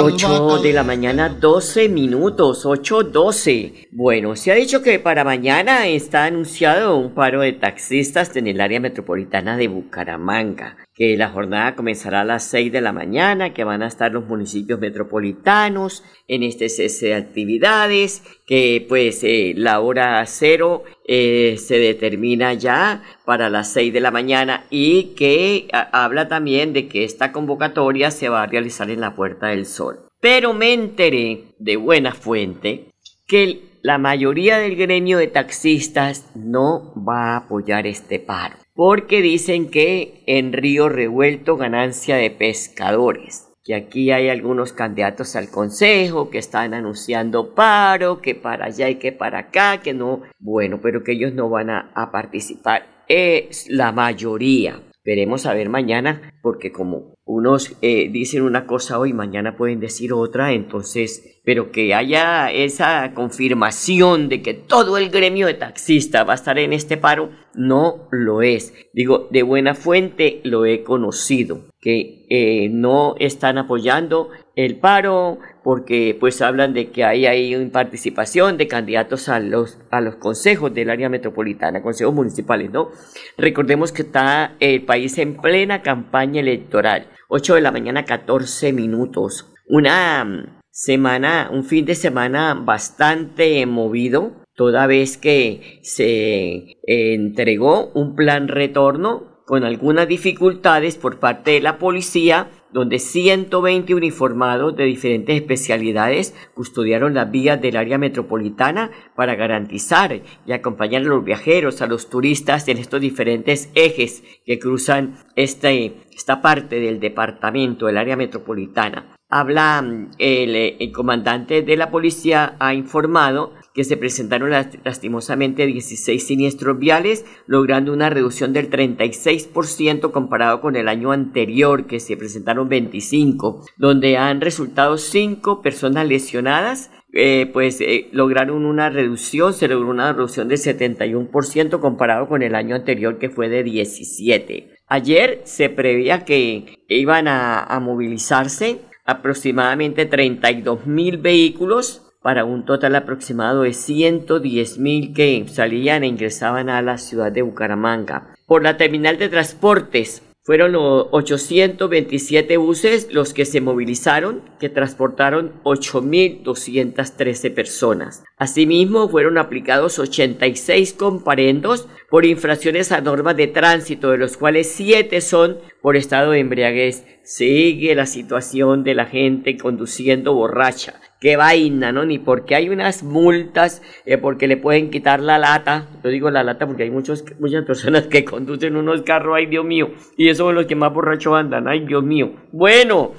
8 0.04 0.62
de 0.62 0.72
la 0.72 0.82
mañana, 0.82 1.28
12 1.28 1.88
minutos, 1.88 2.64
8.12. 2.64 3.88
Bueno, 3.92 4.36
se 4.36 4.50
ha 4.52 4.54
dicho 4.54 4.82
que 4.82 4.98
para 4.98 5.24
mañana 5.24 5.86
está 5.88 6.24
anunciado 6.24 6.96
un 6.96 7.14
paro 7.14 7.42
de 7.42 7.52
taxistas 7.52 8.34
en 8.36 8.46
el 8.46 8.60
área 8.60 8.80
metropolitana 8.80 9.56
de 9.56 9.68
Bucaramanga 9.68 10.76
que 10.94 11.16
la 11.16 11.30
jornada 11.30 11.74
comenzará 11.74 12.20
a 12.20 12.24
las 12.24 12.44
6 12.44 12.70
de 12.70 12.82
la 12.82 12.92
mañana, 12.92 13.54
que 13.54 13.64
van 13.64 13.82
a 13.82 13.86
estar 13.86 14.12
los 14.12 14.26
municipios 14.26 14.78
metropolitanos 14.78 16.04
en 16.28 16.42
este 16.42 16.68
cese 16.68 17.06
de 17.06 17.14
actividades, 17.14 18.22
que 18.46 18.84
pues 18.88 19.24
eh, 19.24 19.54
la 19.56 19.80
hora 19.80 20.24
cero 20.26 20.84
eh, 21.06 21.56
se 21.58 21.78
determina 21.78 22.52
ya 22.52 23.02
para 23.24 23.48
las 23.48 23.72
6 23.72 23.92
de 23.92 24.00
la 24.00 24.10
mañana 24.10 24.64
y 24.68 25.14
que 25.14 25.68
habla 25.72 26.28
también 26.28 26.74
de 26.74 26.88
que 26.88 27.04
esta 27.04 27.32
convocatoria 27.32 28.10
se 28.10 28.28
va 28.28 28.42
a 28.42 28.46
realizar 28.46 28.90
en 28.90 29.00
la 29.00 29.14
Puerta 29.14 29.48
del 29.48 29.64
Sol. 29.64 30.00
Pero 30.20 30.52
me 30.52 30.74
enteré 30.74 31.54
de 31.58 31.76
buena 31.76 32.12
fuente 32.12 32.92
que 33.26 33.62
la 33.80 33.96
mayoría 33.98 34.58
del 34.58 34.76
gremio 34.76 35.18
de 35.18 35.26
taxistas 35.26 36.26
no 36.36 36.92
va 36.96 37.32
a 37.32 37.36
apoyar 37.38 37.86
este 37.86 38.20
paro 38.20 38.61
porque 38.74 39.22
dicen 39.22 39.70
que 39.70 40.22
en 40.26 40.52
Río 40.52 40.88
Revuelto 40.88 41.56
ganancia 41.56 42.16
de 42.16 42.30
pescadores 42.30 43.52
que 43.64 43.74
aquí 43.74 44.10
hay 44.10 44.28
algunos 44.28 44.72
candidatos 44.72 45.36
al 45.36 45.48
consejo 45.48 46.30
que 46.30 46.38
están 46.38 46.74
anunciando 46.74 47.54
paro, 47.54 48.20
que 48.20 48.34
para 48.34 48.66
allá 48.66 48.88
y 48.88 48.96
que 48.96 49.12
para 49.12 49.38
acá, 49.38 49.80
que 49.80 49.94
no, 49.94 50.22
bueno, 50.40 50.80
pero 50.82 51.04
que 51.04 51.12
ellos 51.12 51.32
no 51.32 51.48
van 51.48 51.70
a, 51.70 52.10
participar. 52.12 53.04
Es 53.08 53.68
la 53.68 53.92
mayoría. 53.92 54.82
Veremos 55.04 55.46
a 55.46 55.54
ver 55.54 55.68
mañana, 55.68 56.32
porque 56.42 56.72
como 56.72 57.14
unos 57.24 57.76
eh, 57.82 58.08
dicen 58.10 58.42
una 58.42 58.66
cosa 58.66 58.98
hoy, 58.98 59.12
mañana 59.12 59.56
pueden 59.56 59.80
decir 59.80 60.12
otra, 60.12 60.52
entonces, 60.52 61.40
pero 61.44 61.72
que 61.72 61.92
haya 61.94 62.50
esa 62.50 63.12
confirmación 63.14 64.28
de 64.28 64.42
que 64.42 64.54
todo 64.54 64.96
el 64.96 65.10
gremio 65.10 65.46
de 65.46 65.54
taxistas 65.54 66.26
va 66.26 66.32
a 66.32 66.36
estar 66.36 66.58
en 66.58 66.72
este 66.72 66.96
paro, 66.96 67.30
no 67.54 68.08
lo 68.10 68.42
es. 68.42 68.72
Digo, 68.92 69.28
de 69.30 69.42
buena 69.42 69.74
fuente 69.74 70.40
lo 70.44 70.64
he 70.64 70.84
conocido, 70.84 71.64
que 71.80 72.26
eh, 72.30 72.68
no 72.70 73.16
están 73.18 73.58
apoyando 73.58 74.30
el 74.54 74.78
paro 74.78 75.38
porque 75.64 76.16
pues 76.18 76.42
hablan 76.42 76.74
de 76.74 76.90
que 76.90 77.04
hay 77.04 77.26
ahí 77.26 77.54
participación 77.66 78.56
de 78.56 78.68
candidatos 78.68 79.28
a 79.28 79.40
los, 79.40 79.78
a 79.90 80.00
los 80.00 80.16
consejos 80.16 80.72
del 80.72 80.90
área 80.90 81.08
metropolitana, 81.08 81.82
consejos 81.82 82.14
municipales, 82.14 82.70
¿no? 82.70 82.90
Recordemos 83.36 83.90
que 83.92 84.02
está 84.02 84.56
el 84.60 84.84
país 84.84 85.18
en 85.18 85.36
plena 85.36 85.82
campaña 85.82 86.40
electoral. 86.40 87.08
8 87.28 87.54
de 87.54 87.60
la 87.62 87.72
mañana, 87.72 88.04
14 88.04 88.72
minutos. 88.72 89.52
Una 89.66 90.61
semana, 90.72 91.50
un 91.52 91.64
fin 91.64 91.84
de 91.84 91.94
semana 91.94 92.54
bastante 92.54 93.64
movido, 93.66 94.32
toda 94.54 94.86
vez 94.86 95.18
que 95.18 95.80
se 95.82 96.78
entregó 96.86 97.92
un 97.94 98.16
plan 98.16 98.48
retorno 98.48 99.44
con 99.46 99.64
algunas 99.64 100.08
dificultades 100.08 100.96
por 100.96 101.18
parte 101.18 101.52
de 101.52 101.60
la 101.60 101.78
policía 101.78 102.48
donde 102.72 102.98
120 102.98 103.94
uniformados 103.94 104.74
de 104.76 104.84
diferentes 104.84 105.36
especialidades 105.36 106.34
custodiaron 106.54 107.12
las 107.12 107.30
vías 107.30 107.60
del 107.60 107.76
área 107.76 107.98
metropolitana 107.98 108.90
para 109.14 109.34
garantizar 109.34 110.22
y 110.46 110.52
acompañar 110.52 111.02
a 111.02 111.06
los 111.06 111.24
viajeros, 111.24 111.82
a 111.82 111.86
los 111.86 112.08
turistas 112.08 112.66
en 112.68 112.78
estos 112.78 113.00
diferentes 113.00 113.70
ejes 113.74 114.24
que 114.46 114.58
cruzan 114.58 115.18
este, 115.36 115.96
esta 116.14 116.40
parte 116.40 116.80
del 116.80 116.98
departamento, 116.98 117.86
del 117.86 117.98
área 117.98 118.16
metropolitana. 118.16 119.16
Habla 119.34 119.80
mm, 119.80 120.10
el, 120.18 120.54
el 120.78 120.92
comandante 120.92 121.62
de 121.62 121.76
la 121.78 121.90
policía, 121.90 122.54
ha 122.60 122.74
informado 122.74 123.54
que 123.72 123.82
se 123.84 123.96
presentaron 123.96 124.50
lastimosamente 124.50 125.66
16 125.66 126.22
siniestros 126.22 126.78
viales, 126.78 127.24
logrando 127.46 127.94
una 127.94 128.10
reducción 128.10 128.52
del 128.52 128.68
36% 128.68 130.10
comparado 130.10 130.60
con 130.60 130.76
el 130.76 130.86
año 130.86 131.12
anterior, 131.12 131.86
que 131.86 131.98
se 131.98 132.18
presentaron 132.18 132.68
25, 132.68 133.64
donde 133.78 134.18
han 134.18 134.42
resultado 134.42 134.98
5 134.98 135.62
personas 135.62 136.06
lesionadas 136.06 136.90
eh, 137.14 137.50
pues 137.52 137.80
eh, 137.80 138.08
lograron 138.12 138.66
una 138.66 138.88
reducción, 138.88 139.52
se 139.52 139.68
logró 139.68 139.88
una 139.88 140.12
reducción 140.12 140.48
del 140.48 140.58
71% 140.58 141.80
comparado 141.80 142.28
con 142.28 142.42
el 142.42 142.54
año 142.54 142.74
anterior 142.74 143.18
que 143.18 143.28
fue 143.30 143.48
de 143.48 143.62
17. 143.62 144.70
Ayer 144.88 145.40
se 145.44 145.70
preveía 145.70 146.24
que 146.24 146.84
iban 146.88 147.28
a 147.28 147.78
movilizarse 147.82 148.80
aproximadamente 149.04 150.06
32 150.06 150.86
mil 150.86 151.18
vehículos 151.18 152.02
para 152.22 152.44
un 152.44 152.64
total 152.64 152.94
aproximado 152.94 153.62
de 153.62 153.72
110 153.72 154.78
mil 154.78 155.12
que 155.12 155.44
salían 155.48 156.04
e 156.04 156.08
ingresaban 156.08 156.68
a 156.68 156.80
la 156.82 156.98
ciudad 156.98 157.32
de 157.32 157.42
Bucaramanga. 157.42 158.34
Por 158.46 158.62
la 158.62 158.76
terminal 158.76 159.18
de 159.18 159.28
transportes 159.28 160.22
fueron 160.44 160.72
los 160.72 161.06
827 161.12 162.56
buses 162.56 163.08
los 163.12 163.32
que 163.32 163.44
se 163.44 163.60
movilizaron, 163.60 164.42
que 164.58 164.68
transportaron 164.68 165.52
8.213 165.62 167.54
personas. 167.54 168.24
Asimismo, 168.38 169.08
fueron 169.08 169.38
aplicados 169.38 170.00
86 170.00 170.94
comparendos 170.94 171.86
por 172.12 172.26
infracciones 172.26 172.92
a 172.92 173.00
normas 173.00 173.38
de 173.38 173.46
tránsito, 173.46 174.10
de 174.10 174.18
los 174.18 174.36
cuales 174.36 174.70
7 174.70 175.18
son 175.22 175.56
por 175.80 175.96
estado 175.96 176.32
de 176.32 176.40
embriaguez. 176.40 177.06
Sigue 177.22 177.94
la 177.94 178.04
situación 178.04 178.84
de 178.84 178.94
la 178.94 179.06
gente 179.06 179.56
conduciendo 179.56 180.34
borracha 180.34 181.00
qué 181.22 181.36
vaina, 181.36 181.90
¿no? 181.90 182.04
Ni 182.04 182.18
porque 182.18 182.54
hay 182.54 182.68
unas 182.68 183.02
multas, 183.02 183.80
eh, 184.04 184.18
porque 184.18 184.46
le 184.46 184.58
pueden 184.58 184.90
quitar 184.90 185.20
la 185.20 185.38
lata. 185.38 185.88
Yo 186.04 186.10
digo 186.10 186.30
la 186.30 186.42
lata 186.42 186.66
porque 186.66 186.82
hay 186.82 186.90
muchos, 186.90 187.24
muchas 187.38 187.64
personas 187.64 188.08
que 188.08 188.24
conducen 188.26 188.76
unos 188.76 189.00
carros, 189.00 189.36
ay 189.36 189.46
Dios 189.46 189.64
mío. 189.64 189.92
Y 190.18 190.28
esos 190.28 190.44
son 190.46 190.54
los 190.54 190.66
que 190.66 190.74
más 190.74 190.92
borrachos 190.92 191.34
andan, 191.34 191.66
ay 191.66 191.86
Dios 191.86 192.04
mío. 192.04 192.34
Bueno, 192.52 193.12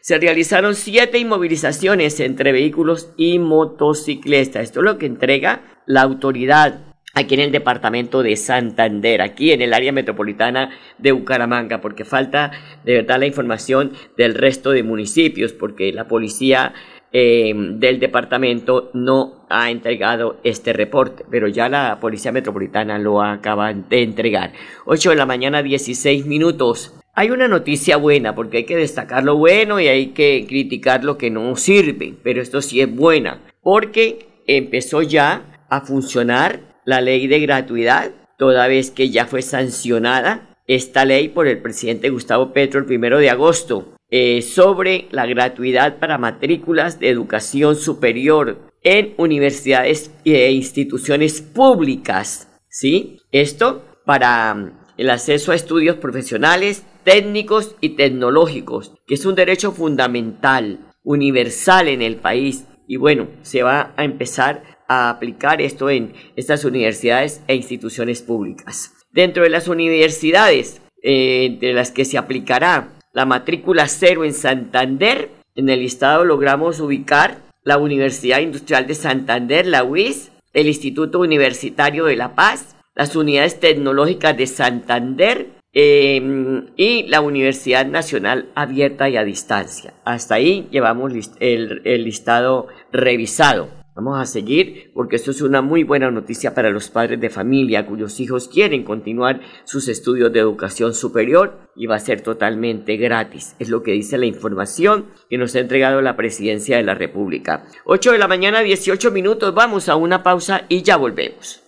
se 0.00 0.16
realizaron 0.16 0.74
siete 0.76 1.18
inmovilizaciones 1.18 2.18
entre 2.20 2.52
vehículos 2.52 3.12
y 3.18 3.38
motocicletas. 3.38 4.62
Esto 4.62 4.80
es 4.80 4.84
lo 4.84 4.96
que 4.96 5.04
entrega 5.04 5.82
la 5.84 6.00
autoridad 6.00 6.89
aquí 7.20 7.34
en 7.34 7.40
el 7.40 7.52
departamento 7.52 8.22
de 8.22 8.36
Santander, 8.36 9.22
aquí 9.22 9.52
en 9.52 9.62
el 9.62 9.72
área 9.72 9.92
metropolitana 9.92 10.70
de 10.98 11.12
Bucaramanga, 11.12 11.80
porque 11.80 12.04
falta 12.04 12.50
de 12.84 12.94
verdad 12.94 13.20
la 13.20 13.26
información 13.26 13.92
del 14.16 14.34
resto 14.34 14.70
de 14.70 14.82
municipios, 14.82 15.52
porque 15.52 15.92
la 15.92 16.08
policía 16.08 16.74
eh, 17.12 17.52
del 17.54 17.98
departamento 17.98 18.90
no 18.94 19.44
ha 19.48 19.70
entregado 19.70 20.38
este 20.44 20.72
reporte, 20.72 21.24
pero 21.28 21.48
ya 21.48 21.68
la 21.68 21.98
Policía 21.98 22.30
Metropolitana 22.30 23.00
lo 23.00 23.20
acaba 23.20 23.72
de 23.72 24.02
entregar. 24.02 24.52
8 24.86 25.10
de 25.10 25.16
la 25.16 25.26
mañana, 25.26 25.62
16 25.62 26.26
minutos. 26.26 26.94
Hay 27.14 27.32
una 27.32 27.48
noticia 27.48 27.96
buena, 27.96 28.36
porque 28.36 28.58
hay 28.58 28.64
que 28.64 28.76
destacar 28.76 29.24
lo 29.24 29.36
bueno 29.36 29.80
y 29.80 29.88
hay 29.88 30.08
que 30.08 30.46
criticar 30.48 31.02
lo 31.02 31.18
que 31.18 31.30
no 31.30 31.56
sirve, 31.56 32.14
pero 32.22 32.40
esto 32.40 32.62
sí 32.62 32.80
es 32.80 32.94
buena, 32.94 33.40
porque 33.60 34.28
empezó 34.46 35.02
ya 35.02 35.64
a 35.68 35.80
funcionar 35.80 36.69
la 36.84 37.00
ley 37.00 37.26
de 37.26 37.40
gratuidad, 37.40 38.10
toda 38.38 38.68
vez 38.68 38.90
que 38.90 39.10
ya 39.10 39.26
fue 39.26 39.42
sancionada 39.42 40.56
esta 40.66 41.04
ley 41.04 41.28
por 41.28 41.48
el 41.48 41.60
presidente 41.60 42.10
Gustavo 42.10 42.52
Petro 42.52 42.78
el 42.80 42.86
primero 42.86 43.18
de 43.18 43.30
agosto. 43.30 43.94
Eh, 44.12 44.42
sobre 44.42 45.06
la 45.12 45.24
gratuidad 45.26 45.98
para 45.98 46.18
matrículas 46.18 46.98
de 46.98 47.10
educación 47.10 47.76
superior 47.76 48.58
en 48.82 49.14
universidades 49.18 50.10
e 50.24 50.50
instituciones 50.50 51.42
públicas. 51.42 52.48
¿Sí? 52.68 53.18
Esto 53.30 53.84
para 54.04 54.54
mm, 54.54 54.72
el 54.96 55.10
acceso 55.10 55.52
a 55.52 55.54
estudios 55.54 55.96
profesionales, 55.96 56.84
técnicos 57.04 57.76
y 57.80 57.90
tecnológicos, 57.90 58.94
que 59.06 59.14
es 59.14 59.24
un 59.24 59.36
derecho 59.36 59.70
fundamental, 59.70 60.80
universal 61.04 61.88
en 61.88 62.02
el 62.02 62.16
país. 62.16 62.66
Y 62.88 62.96
bueno, 62.96 63.28
se 63.42 63.62
va 63.62 63.92
a 63.96 64.04
empezar 64.04 64.69
a 64.90 65.08
aplicar 65.08 65.62
esto 65.62 65.88
en 65.88 66.12
estas 66.34 66.64
universidades 66.64 67.42
e 67.46 67.54
instituciones 67.54 68.22
públicas. 68.22 68.92
Dentro 69.12 69.44
de 69.44 69.50
las 69.50 69.68
universidades 69.68 70.82
eh, 71.02 71.56
de 71.60 71.72
las 71.72 71.92
que 71.92 72.04
se 72.04 72.18
aplicará 72.18 72.88
la 73.12 73.24
matrícula 73.24 73.86
cero 73.86 74.24
en 74.24 74.34
Santander. 74.34 75.30
En 75.54 75.68
el 75.68 75.80
listado 75.80 76.24
logramos 76.24 76.80
ubicar 76.80 77.38
la 77.62 77.78
Universidad 77.78 78.40
Industrial 78.40 78.86
de 78.86 78.94
Santander, 78.94 79.66
la 79.66 79.84
UIS, 79.84 80.32
el 80.52 80.66
Instituto 80.66 81.20
Universitario 81.20 82.06
de 82.06 82.16
La 82.16 82.34
Paz, 82.34 82.76
las 82.94 83.14
unidades 83.14 83.60
tecnológicas 83.60 84.36
de 84.36 84.46
Santander 84.46 85.48
em, 85.72 86.66
y 86.76 87.04
la 87.04 87.20
Universidad 87.20 87.86
Nacional 87.86 88.48
Abierta 88.54 89.08
y 89.08 89.16
a 89.16 89.24
Distancia. 89.24 89.94
Hasta 90.04 90.34
ahí 90.34 90.68
llevamos 90.70 91.12
el 91.38 92.04
listado 92.04 92.66
revisado. 92.92 93.79
Vamos 93.94 94.18
a 94.20 94.24
seguir 94.24 94.92
porque 94.94 95.16
esto 95.16 95.32
es 95.32 95.42
una 95.42 95.62
muy 95.62 95.82
buena 95.82 96.10
noticia 96.10 96.54
para 96.54 96.70
los 96.70 96.90
padres 96.90 97.20
de 97.20 97.28
familia 97.28 97.86
cuyos 97.86 98.20
hijos 98.20 98.48
quieren 98.48 98.84
continuar 98.84 99.40
sus 99.64 99.88
estudios 99.88 100.32
de 100.32 100.40
educación 100.40 100.94
superior 100.94 101.70
y 101.74 101.86
va 101.86 101.96
a 101.96 102.00
ser 102.00 102.20
totalmente 102.20 102.96
gratis. 102.96 103.56
Es 103.58 103.68
lo 103.68 103.82
que 103.82 103.92
dice 103.92 104.18
la 104.18 104.26
información 104.26 105.06
que 105.28 105.38
nos 105.38 105.54
ha 105.54 105.60
entregado 105.60 106.00
la 106.02 106.16
presidencia 106.16 106.76
de 106.76 106.84
la 106.84 106.94
República. 106.94 107.64
8 107.84 108.12
de 108.12 108.18
la 108.18 108.28
mañana, 108.28 108.60
18 108.60 109.10
minutos. 109.10 109.54
Vamos 109.54 109.88
a 109.88 109.96
una 109.96 110.22
pausa 110.22 110.62
y 110.68 110.82
ya 110.82 110.96
volvemos. 110.96 111.62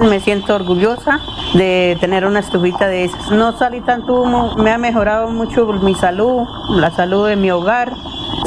Me 0.00 0.20
siento 0.20 0.54
orgullosa 0.54 1.20
de 1.54 1.96
tener 2.00 2.26
una 2.26 2.40
estufita 2.40 2.88
de 2.88 3.04
esas. 3.04 3.30
No 3.30 3.56
salí 3.56 3.80
tanto 3.82 4.20
humo, 4.20 4.56
me 4.56 4.70
ha 4.70 4.78
mejorado 4.78 5.30
mucho 5.30 5.66
mi 5.72 5.94
salud, 5.94 6.44
la 6.70 6.90
salud 6.90 7.28
de 7.28 7.36
mi 7.36 7.50
hogar 7.50 7.92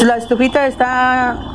la 0.03 0.17
estufita 0.17 0.67
está 0.67 1.54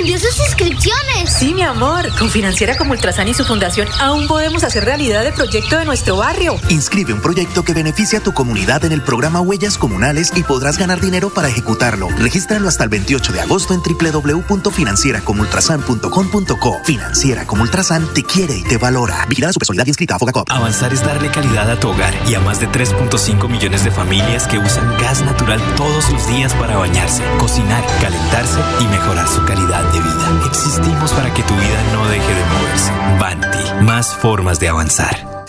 Extendió 0.00 0.30
sus 0.30 0.40
inscripciones. 0.46 1.30
Sí, 1.38 1.52
mi 1.52 1.62
amor. 1.62 2.08
Con 2.18 2.30
Financiera 2.30 2.74
como 2.74 2.92
Ultrasan 2.92 3.28
y 3.28 3.34
su 3.34 3.44
fundación 3.44 3.86
aún 4.00 4.26
podemos 4.28 4.64
hacer 4.64 4.86
realidad 4.86 5.26
el 5.26 5.34
proyecto 5.34 5.78
de 5.78 5.84
nuestro 5.84 6.16
barrio. 6.16 6.58
Inscribe 6.70 7.12
un 7.12 7.20
proyecto 7.20 7.64
que 7.64 7.74
beneficie 7.74 8.16
a 8.16 8.22
tu 8.22 8.32
comunidad 8.32 8.82
en 8.86 8.92
el 8.92 9.02
programa 9.02 9.42
Huellas 9.42 9.76
Comunales 9.76 10.32
y 10.34 10.42
podrás 10.42 10.78
ganar 10.78 11.02
dinero 11.02 11.28
para 11.28 11.48
ejecutarlo. 11.48 12.08
Regístralo 12.16 12.66
hasta 12.66 12.84
el 12.84 12.88
28 12.88 13.30
de 13.30 13.42
agosto 13.42 13.74
en 13.74 13.82
www.financieracomultrasan.com.co. 13.82 16.80
Financiera 16.82 17.46
como 17.46 17.64
Ultrasan 17.64 18.08
te 18.14 18.22
quiere 18.22 18.56
y 18.56 18.62
te 18.62 18.78
valora. 18.78 19.26
Vigilada 19.28 19.52
su 19.52 19.58
personalidad 19.58 19.86
inscrita 19.86 20.14
a 20.14 20.18
Fogacop. 20.18 20.50
Avanzar 20.50 20.94
es 20.94 21.04
darle 21.04 21.30
calidad 21.30 21.70
a 21.70 21.78
tu 21.78 21.90
hogar 21.90 22.14
y 22.26 22.36
a 22.36 22.40
más 22.40 22.58
de 22.58 22.70
3.5 22.70 23.50
millones 23.50 23.84
de 23.84 23.90
familias 23.90 24.46
que 24.46 24.58
usan 24.58 24.96
gas 24.96 25.20
natural 25.20 25.60
todos 25.76 26.10
los 26.10 26.26
días 26.26 26.54
para 26.54 26.78
bañarse, 26.78 27.22
cocinar, 27.38 27.84
calentarse 28.00 28.60
y 28.80 28.86
mejorar 28.86 29.28
su 29.28 29.44
calidad 29.44 29.89
de 29.92 30.00
vida. 30.00 30.46
Existimos 30.46 31.12
para 31.12 31.32
que 31.32 31.42
tu 31.42 31.54
vida 31.54 31.82
no 31.92 32.06
deje 32.08 32.34
de 32.34 32.44
moverse. 32.44 32.92
Banti, 33.18 33.84
más 33.84 34.14
formas 34.14 34.58
de 34.58 34.68
avanzar. 34.68 35.44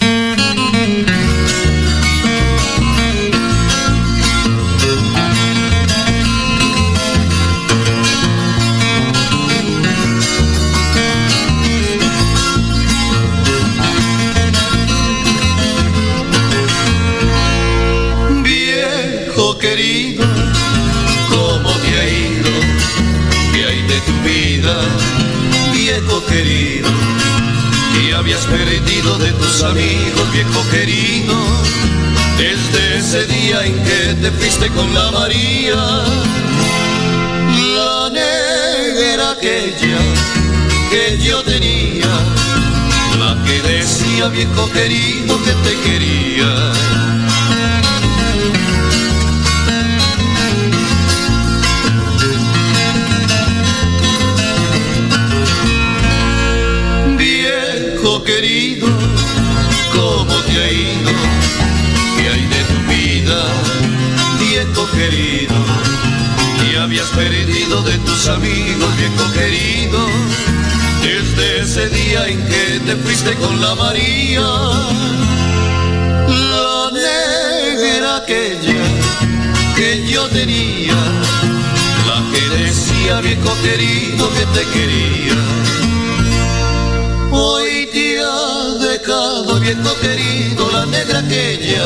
Habías 28.31 28.45
perdido 28.45 29.17
de 29.17 29.31
tus 29.33 29.61
amigos, 29.63 30.31
viejo 30.31 30.69
querido? 30.69 31.35
Desde 32.37 32.97
ese 32.97 33.25
día 33.25 33.65
en 33.65 33.83
que 33.83 34.13
te 34.21 34.31
fuiste 34.31 34.69
con 34.69 34.93
la 34.93 35.11
María, 35.11 35.75
la 37.75 38.09
negra 38.09 39.31
aquella 39.31 39.97
que 40.89 41.17
yo 41.19 41.43
tenía, 41.43 42.07
la 43.19 43.37
que 43.45 43.61
decía, 43.67 44.29
viejo 44.29 44.71
querido, 44.71 45.37
que 45.43 45.51
te 45.51 45.75
quería. 45.81 47.00
Querido? 64.91 65.55
¿Qué 66.59 66.77
habías 66.77 67.07
perdido 67.09 67.81
de 67.83 67.97
tus 67.99 68.27
amigos, 68.27 68.97
viejo 68.97 69.31
querido? 69.33 69.99
Desde 71.01 71.61
ese 71.61 71.89
día 71.89 72.27
en 72.27 72.45
que 72.45 72.79
te 72.85 72.95
fuiste 72.97 73.33
con 73.35 73.59
la 73.59 73.75
María, 73.75 74.41
la 76.27 76.89
negra 76.93 78.17
aquella 78.17 78.83
que 79.75 80.07
yo 80.07 80.27
tenía, 80.29 80.95
la 82.07 82.21
que 82.31 82.63
decía, 82.63 83.21
viejo 83.21 83.53
querido, 83.63 84.29
que 84.33 84.45
te 84.59 84.65
quería. 84.73 85.37
Hoy 87.31 87.89
te 87.91 88.19
ha 88.19 88.75
dejado 88.79 89.59
viejo 89.59 89.95
querido 90.01 90.69
la 90.71 90.85
negra 90.85 91.19
aquella, 91.19 91.85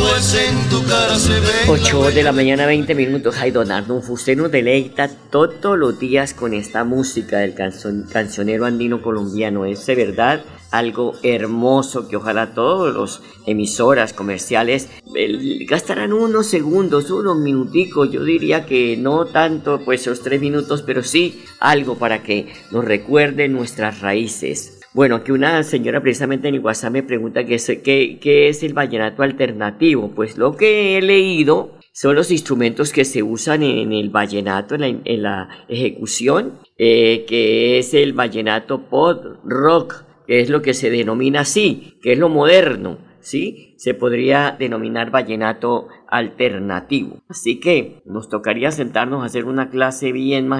pues 0.00 0.34
en 0.34 0.68
tu 0.68 0.82
cara 0.88 1.16
se 1.16 1.38
ve. 1.40 1.48
8 1.68 2.10
de 2.12 2.22
la 2.22 2.32
mañana, 2.32 2.66
20 2.66 2.94
minutos. 2.94 3.36
Ay, 3.38 3.50
don 3.50 3.70
Arnulfo, 3.70 4.14
usted 4.14 4.36
nos 4.36 4.50
deleita 4.50 5.08
todos 5.30 5.78
los 5.78 5.98
días 5.98 6.34
con 6.34 6.54
esta 6.54 6.84
música 6.84 7.38
del 7.38 7.54
canzon- 7.54 8.08
cancionero 8.08 8.64
andino 8.64 9.02
colombiano. 9.02 9.64
Es 9.66 9.84
de 9.86 9.94
verdad 9.94 10.42
algo 10.70 11.14
hermoso 11.22 12.08
que 12.08 12.16
ojalá 12.16 12.54
todos 12.54 12.94
los 12.94 13.22
emisoras 13.46 14.12
comerciales 14.12 14.88
eh, 15.16 15.64
gastarán 15.68 16.12
unos 16.12 16.46
segundos, 16.46 17.10
unos 17.10 17.36
minuticos. 17.38 18.10
Yo 18.10 18.24
diría 18.24 18.66
que 18.66 18.96
no 18.96 19.26
tanto, 19.26 19.80
pues 19.84 20.02
esos 20.02 20.22
tres 20.22 20.40
minutos, 20.40 20.82
pero 20.82 21.02
sí 21.02 21.42
algo 21.58 21.96
para 21.96 22.22
que 22.22 22.52
nos 22.70 22.84
recuerden 22.84 23.52
nuestras 23.52 24.00
raíces. 24.00 24.79
Bueno, 24.92 25.14
aquí 25.14 25.30
una 25.30 25.62
señora 25.62 26.00
precisamente 26.00 26.48
en 26.48 26.56
el 26.56 26.60
WhatsApp 26.60 26.92
me 26.92 27.02
pregunta 27.04 27.44
qué 27.44 27.54
es, 27.54 27.66
qué, 27.84 28.48
es 28.48 28.62
el 28.64 28.74
vallenato 28.74 29.22
alternativo. 29.22 30.10
Pues 30.10 30.36
lo 30.36 30.56
que 30.56 30.98
he 30.98 31.02
leído 31.02 31.78
son 31.92 32.16
los 32.16 32.32
instrumentos 32.32 32.92
que 32.92 33.04
se 33.04 33.22
usan 33.22 33.62
en 33.62 33.92
el 33.92 34.10
vallenato, 34.10 34.74
en 34.74 35.22
la, 35.22 35.48
ejecución, 35.68 36.58
eh, 36.76 37.24
que 37.28 37.78
es 37.78 37.94
el 37.94 38.14
vallenato 38.14 38.88
pod 38.88 39.38
rock, 39.44 40.02
que 40.26 40.40
es 40.40 40.50
lo 40.50 40.60
que 40.60 40.74
se 40.74 40.90
denomina 40.90 41.42
así, 41.42 41.96
que 42.02 42.12
es 42.14 42.18
lo 42.18 42.28
moderno, 42.28 42.98
¿sí? 43.20 43.74
Se 43.78 43.94
podría 43.94 44.56
denominar 44.58 45.12
vallenato 45.12 45.86
alternativo. 46.08 47.22
Así 47.28 47.60
que 47.60 48.02
nos 48.06 48.28
tocaría 48.28 48.72
sentarnos 48.72 49.22
a 49.22 49.26
hacer 49.26 49.44
una 49.44 49.70
clase 49.70 50.10
bien 50.10 50.50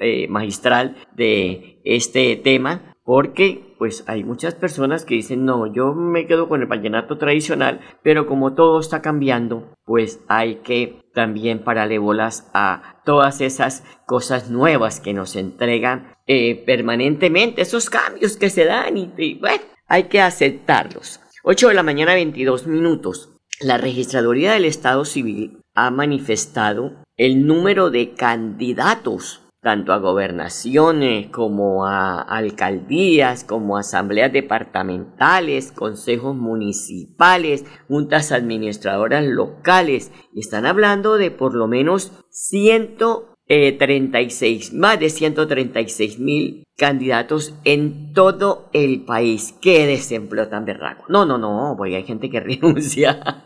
eh, 0.00 0.26
magistral 0.28 0.96
de 1.14 1.78
este 1.84 2.34
tema 2.34 2.95
porque 3.06 3.76
pues 3.78 4.02
hay 4.08 4.24
muchas 4.24 4.56
personas 4.56 5.04
que 5.04 5.14
dicen, 5.14 5.44
no, 5.44 5.72
yo 5.72 5.94
me 5.94 6.26
quedo 6.26 6.48
con 6.48 6.60
el 6.60 6.66
vallenato 6.66 7.18
tradicional, 7.18 7.80
pero 8.02 8.26
como 8.26 8.54
todo 8.54 8.80
está 8.80 9.00
cambiando, 9.00 9.72
pues 9.84 10.18
hay 10.26 10.56
que 10.56 11.04
también 11.14 11.60
pararle 11.60 11.98
bolas 11.98 12.50
a 12.52 13.00
todas 13.04 13.40
esas 13.40 13.84
cosas 14.06 14.50
nuevas 14.50 14.98
que 14.98 15.14
nos 15.14 15.36
entregan 15.36 16.16
eh, 16.26 16.64
permanentemente, 16.66 17.62
esos 17.62 17.88
cambios 17.90 18.36
que 18.36 18.50
se 18.50 18.64
dan 18.64 18.96
y, 18.96 19.38
bueno, 19.38 19.62
hay 19.86 20.04
que 20.04 20.20
aceptarlos. 20.20 21.20
8 21.44 21.68
de 21.68 21.74
la 21.74 21.84
mañana 21.84 22.14
22 22.14 22.66
minutos. 22.66 23.36
La 23.60 23.78
registraduría 23.78 24.52
del 24.52 24.64
Estado 24.64 25.04
Civil 25.04 25.62
ha 25.76 25.92
manifestado 25.92 27.04
el 27.16 27.46
número 27.46 27.90
de 27.90 28.14
candidatos 28.14 29.45
tanto 29.66 29.92
a 29.92 29.98
gobernaciones 29.98 31.28
como 31.30 31.84
a 31.86 32.20
alcaldías, 32.20 33.42
como 33.42 33.76
a 33.76 33.80
asambleas 33.80 34.32
departamentales, 34.32 35.72
consejos 35.72 36.36
municipales, 36.36 37.64
juntas 37.88 38.30
administradoras 38.30 39.24
locales. 39.24 40.12
Y 40.32 40.38
están 40.38 40.66
hablando 40.66 41.16
de 41.16 41.32
por 41.32 41.56
lo 41.56 41.66
menos 41.66 42.12
136, 42.30 44.72
más 44.72 45.00
de 45.00 45.10
136 45.10 46.20
mil 46.20 46.62
candidatos 46.76 47.52
en 47.64 48.12
todo 48.12 48.70
el 48.72 49.04
país. 49.04 49.52
¡Qué 49.60 49.84
desempleo 49.88 50.46
tan 50.46 50.64
berraco! 50.64 51.06
No, 51.08 51.26
no, 51.26 51.38
no, 51.38 51.74
porque 51.76 51.96
hay 51.96 52.04
gente 52.04 52.30
que 52.30 52.38
renuncia 52.50 53.42